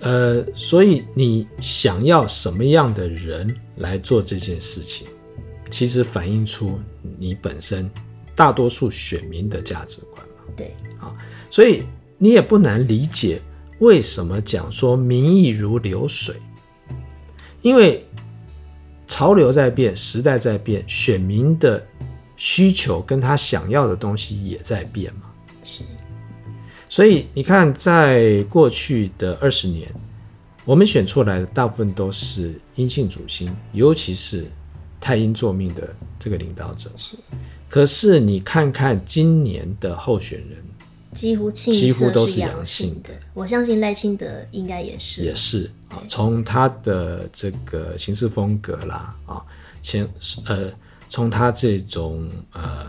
[0.00, 5.08] 呃，所以你想要什么样的人来做这件事情，
[5.70, 6.78] 其实反映出
[7.18, 7.90] 你本身
[8.34, 10.44] 大多数选民的价值观嘛。
[10.56, 11.14] 对，啊，
[11.50, 11.82] 所以
[12.18, 13.40] 你也不难理解
[13.78, 16.36] 为什么讲说民意如流水，
[17.62, 18.06] 因为
[19.06, 21.84] 潮流在变，时代在变，选民的。
[22.34, 25.30] 需求跟他想要的东西也在变嘛，
[25.62, 25.84] 是。
[26.88, 29.88] 所以你看，在过去的二十年，
[30.64, 34.50] 我们选出来的大部分都是阴性主星，尤其是
[35.00, 36.90] 太阴坐命的这个领导者。
[36.96, 37.16] 是。
[37.72, 40.62] 可是你看看今年的候选人，
[41.14, 43.08] 几乎几乎都是阳性的。
[43.32, 45.24] 我相信赖清德应该也是。
[45.24, 49.42] 也是啊，从他的这个行事风格啦啊，
[49.80, 50.06] 前
[50.44, 50.70] 呃。
[51.14, 52.86] 从他这种呃，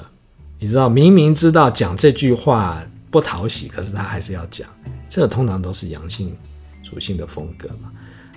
[0.58, 2.82] 你知道明明知道讲这句话
[3.12, 4.66] 不讨喜，可是他还是要讲，
[5.10, 6.34] 这个通常都是阳性
[6.84, 7.92] 属性的风格嘛。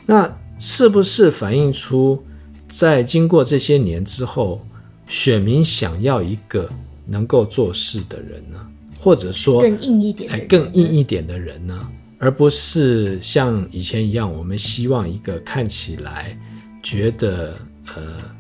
[0.04, 0.28] 那
[0.58, 2.20] 是不是反映出
[2.68, 4.60] 在经过这些年之后，
[5.06, 6.70] 选民想要一个
[7.04, 8.58] 能够做事的人呢？
[8.98, 11.88] 或者说更硬一点，哎，更硬一点的人呢？
[12.18, 16.38] 而不是像以前一样，我们希望一个看起来
[16.82, 17.56] 觉得
[17.94, 18.36] 呃。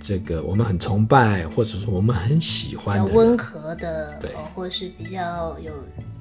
[0.00, 5.72] 这个我们很崇拜，或者说我们很喜欢的，比较温和的，对，或者是比较有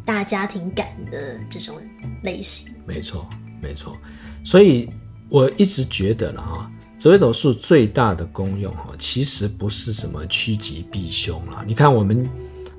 [0.03, 1.77] 大家庭感的这种
[2.23, 2.73] 类型。
[2.85, 3.29] 没错，
[3.61, 3.95] 没错。
[4.43, 4.89] 所以
[5.29, 11.63] 我一直觉得了哈，紫微斗数最大的功用哈，其实不是什么趋吉避凶啦。
[11.67, 12.27] 你看我们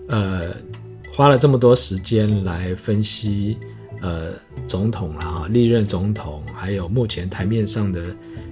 [0.08, 0.52] 呃
[1.14, 3.56] 花了这么多时间来分析
[4.02, 4.32] 呃
[4.66, 8.02] 总统啦、历任总统，还有目前台面上的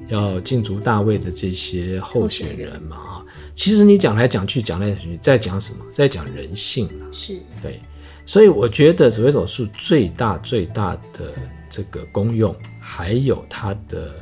[0.08, 3.26] 要竞逐大位的这些候选人嘛哈。
[3.56, 5.84] 其实你讲来讲去，讲来讲去，在讲什么？
[5.92, 7.02] 在讲人性啊。
[7.10, 7.80] 是对，
[8.24, 11.32] 所以我觉得紫微斗数最大最大的
[11.68, 14.14] 这个功用，还有它的。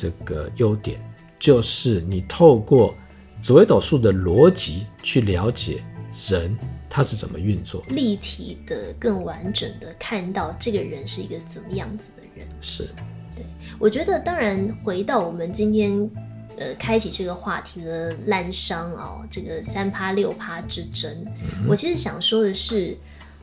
[0.00, 0.98] 这个优点
[1.38, 2.94] 就是你透过
[3.38, 5.84] 紫微斗数的逻辑去了解
[6.30, 6.56] 人
[6.88, 12.48] 他是怎么运作，立体的、更完整的看到这个人是一个怎么样子的人。
[12.62, 12.88] 是，
[13.36, 13.44] 对，
[13.78, 16.10] 我觉得当然回到我们今天
[16.56, 22.96] 呃开启这个话题的烂商哦，这个三趴六趴之争，嗯、我其实想说的是，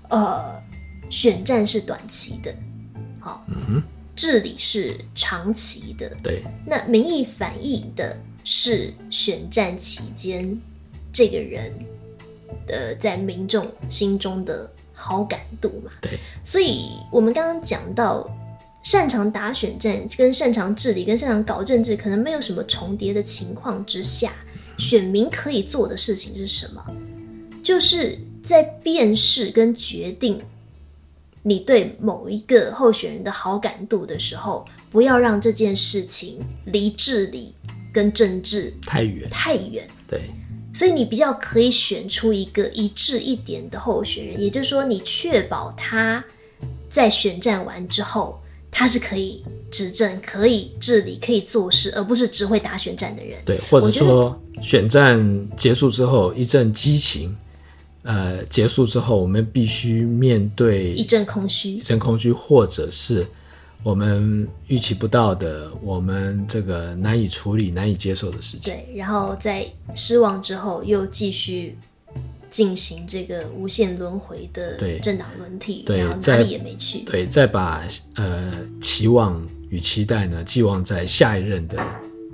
[0.09, 0.59] 呃，
[1.09, 2.51] 选战是短期的，
[3.19, 3.45] 好。
[4.17, 6.43] 治理是长期的，对。
[6.65, 10.59] 那民意反映的是选战期间
[11.13, 11.71] 这个人
[12.65, 15.91] 的在民众心中的好感度嘛？
[16.01, 16.19] 对。
[16.43, 18.27] 所以我们刚刚讲到，
[18.83, 24.33] 擅长打选战、跟擅长治理、跟擅长搞政治，可能没有什么重叠的情况之下，
[24.77, 26.83] 选民可以做的事情是什么？
[27.61, 30.41] 就是在辨识跟决定。
[31.47, 37.55] 你对某一个候选人的好感度的时候，不要让这件事情离治理
[37.93, 39.87] 跟政治太远太远。
[40.05, 40.29] 对，
[40.73, 46.21] 所以你比较可以选出一个一致一点的候选人，也就是说，你确保他
[46.89, 48.37] 在选战完之后，
[48.69, 49.41] 他是可以
[49.71, 53.39] 执政、可以治理、可以做事，而不是只会打选战的人。
[53.45, 57.33] 对，或者说选战结束之后一阵激情。
[58.09, 63.27] 呃，结束之后，我们必须面对一阵空虚，一阵空虚，或者是
[63.83, 68.73] 我们预期不到的，我们这个难以处理、难以接受的事情。
[68.73, 71.77] 对，然后在失望之后，又继续
[72.49, 76.99] 进行这个无限轮回的政党轮替，对，然后哪里也没去。
[76.99, 77.85] 对，再把
[78.15, 81.77] 呃期望与期待呢寄望在下一任的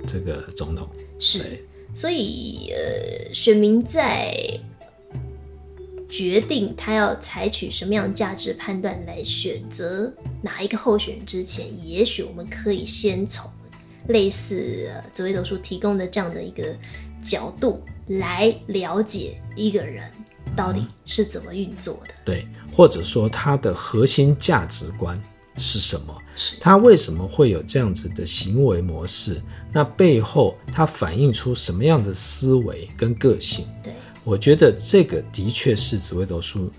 [0.06, 0.88] 这个总统。
[1.18, 4.32] 是，所以呃，选民在。
[6.16, 13.50] 决定他要采取什么样价值判断来选择哪一个候选人之前，也许我们可以先从
[14.06, 16.72] 类似紫微斗数提供的这样的一个
[17.20, 20.08] 角度来了解一个人
[20.54, 22.14] 到底是怎么运作的。
[22.24, 25.20] 对，或者说他的核心价值观
[25.56, 26.16] 是什么？
[26.36, 29.42] 是他为什么会有这样子的行为模式？
[29.72, 33.66] 那背后他反映出什么样的思维跟个性？
[33.82, 33.92] 对。
[34.24, 36.70] 我觉得这个的确是紫微斗数，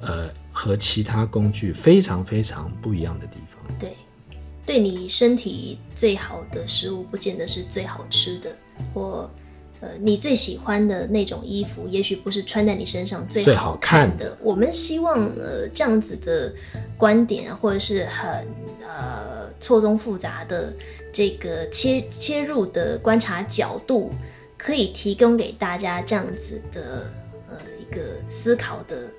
[0.00, 3.78] 呃，和其他工具非常非常不一样的地方。
[3.78, 3.96] 对，
[4.64, 8.56] 对你身体最好的食物，不见得是最好吃的，
[8.94, 9.30] 或
[9.80, 14.16] 呃，你最喜欢的那种衣服，也许不是穿在你身上最好看的。
[14.16, 14.38] 最好看的。
[14.40, 16.54] 我们希望呃这样子的
[16.96, 18.48] 观点，或者是很
[18.88, 20.72] 呃错综复杂的
[21.12, 24.10] 这个切切入的观察角度。
[24.64, 27.12] 可以提供给大家这样子的
[27.50, 28.00] 呃一个
[28.30, 29.10] 思考的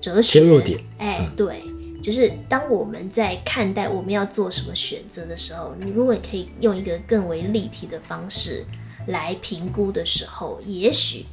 [0.00, 0.82] 哲学切入点。
[0.96, 1.62] 哎，嗯、对，
[2.02, 8.64] 就是当我们在看待我们要做什么选择的时候，你如果可以用一个更为立体的方式
[9.08, 11.26] 来评估的时候，也许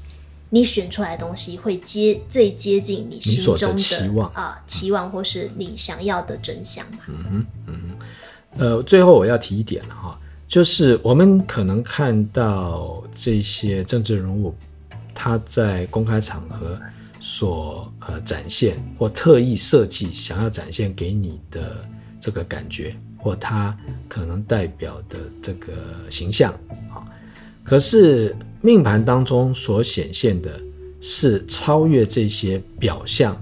[0.49, 6.99] 你选出来的东西会接最接近你心中的，的期望啊、呃、期望，或是你想要的真相嘛。
[7.07, 7.81] 嗯哼，嗯
[8.57, 10.19] 哼，呃，最后我要提一点了哈。
[10.47, 14.53] 就是我们可能看到这些政治人物，
[15.13, 16.79] 他在公开场合
[17.19, 21.83] 所呃展现或特意设计想要展现给你的
[22.19, 23.75] 这个感觉，或他
[24.07, 25.73] 可能代表的这个
[26.11, 26.53] 形象
[26.93, 27.03] 啊，
[27.63, 30.61] 可是命盘当中所显现的
[31.01, 33.35] 是超越这些表象，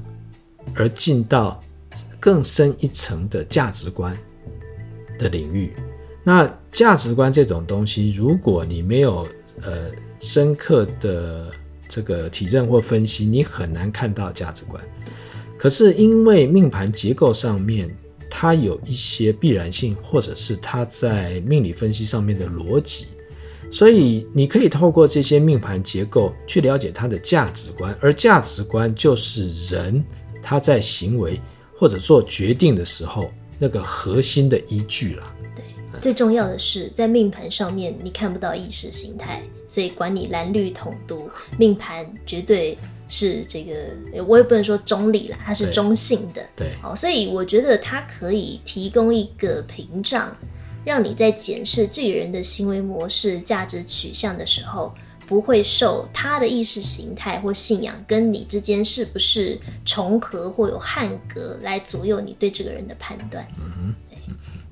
[0.73, 1.61] 而进到
[2.19, 4.17] 更深一层的价值观
[5.19, 5.73] 的领域。
[6.23, 9.27] 那价值观这种东西，如果你没有
[9.61, 11.51] 呃深刻的
[11.89, 14.81] 这个体认或分析，你很难看到价值观。
[15.57, 17.93] 可是因为命盘结构上面，
[18.29, 23.07] 它有一些必然性，或者是它在命理分析上面的逻辑，
[23.69, 30.03] 所以你可以透过这些命盘结构去了解它的价值观，而价值观就是人
[30.41, 31.39] 他在行为
[31.77, 35.32] 或者做决定的时候那个核心的依据了。
[36.03, 42.77] 最重要的是，在命盘上面你看不到意识形态，所以管你蓝绿统独，命盘绝对
[43.07, 43.73] 是这个，
[44.27, 46.45] 我也不能说中立啦，它是中性的。
[46.57, 50.35] 对，好，所以我觉得它可以提供一个屏障，
[50.83, 54.93] 让你在检视这个人的行为模式、价值取向的时候，
[55.25, 63.47] 不会受他的意识形态或信仰跟你之间是不是重合或有汉格来左右你对这个人的判断。
[63.57, 63.95] 嗯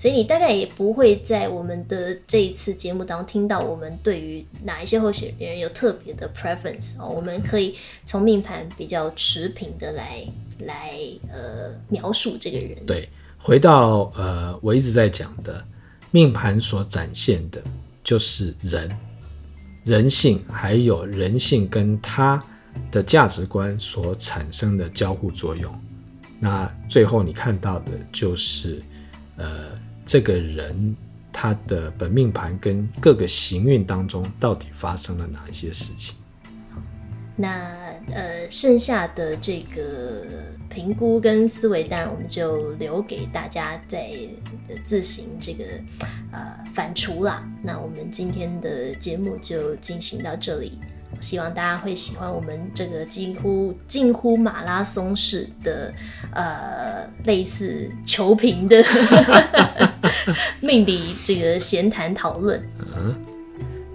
[0.02, 7.08] 所以你大概也不会在我们的这一次节目当中听到我们对于哪一些候选人有特别的 preference 哦。
[7.08, 10.28] 我们可以从命盘比较持平的来
[10.62, 10.98] 来
[11.32, 12.84] 呃描述这个人。
[12.84, 15.64] 对，回到呃我一直在讲的
[16.10, 17.62] 命盘所展现的
[18.04, 18.98] 就是人
[19.84, 22.44] 人性，还有人性跟他
[22.90, 25.72] 的价值观所产生的交互作用。
[26.40, 28.82] 那最后你看到的就是
[29.38, 29.80] 呃。
[30.06, 30.96] 这个人
[31.32, 36.16] 他的本命盘跟各个行运当中到底发生了哪一些事情？
[37.38, 37.72] 那
[38.14, 40.26] 呃，剩下的这个
[40.70, 44.10] 评估跟思维，当然我们就留给大家再
[44.84, 45.64] 自行这个
[46.32, 46.40] 呃
[46.74, 47.44] 反刍啦。
[47.64, 50.78] 那我们今天的节目就进行到这里。
[51.20, 55.94] 希望大家会喜欢我们这个几乎近乎马拉松式的，
[56.34, 58.82] 呃，类似球评的
[60.62, 62.62] 命理这个闲谈讨论。
[62.96, 63.16] 嗯，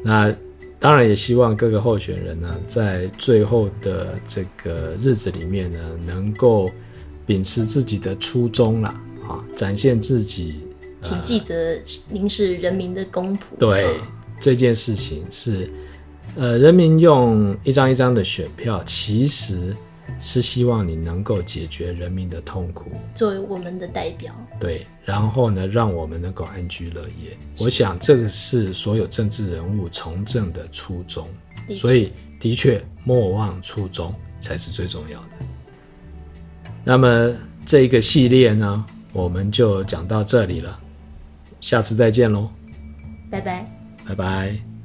[0.03, 0.35] 那
[0.79, 6.71] 当然也希望各个候选人呢，在最后的这个日子里面呢，能够
[7.25, 8.95] 秉持自己的初衷啦，
[9.29, 10.61] 啊，展现自己。
[11.01, 11.81] 请记得，
[12.11, 13.41] 您是人民的公仆。
[13.59, 13.97] 对，
[14.41, 15.71] 这件事情是。
[16.39, 19.75] 呃，人民用一张一张的选票，其实
[20.19, 24.35] 是希望你能够解决人民的痛苦，作为我们的代表。
[24.59, 27.37] 对，然后呢，让我们能够安居乐业。
[27.59, 31.29] 我想，这个是所有政治人物从政的初衷。
[31.75, 35.29] 所以，的确，莫忘初衷才是最重要的。
[36.85, 40.81] 那么，这一个系列呢，我们就讲到这里了。
[41.61, 42.49] 下次再见喽，
[43.29, 43.69] 拜拜，
[44.07, 44.76] 拜拜。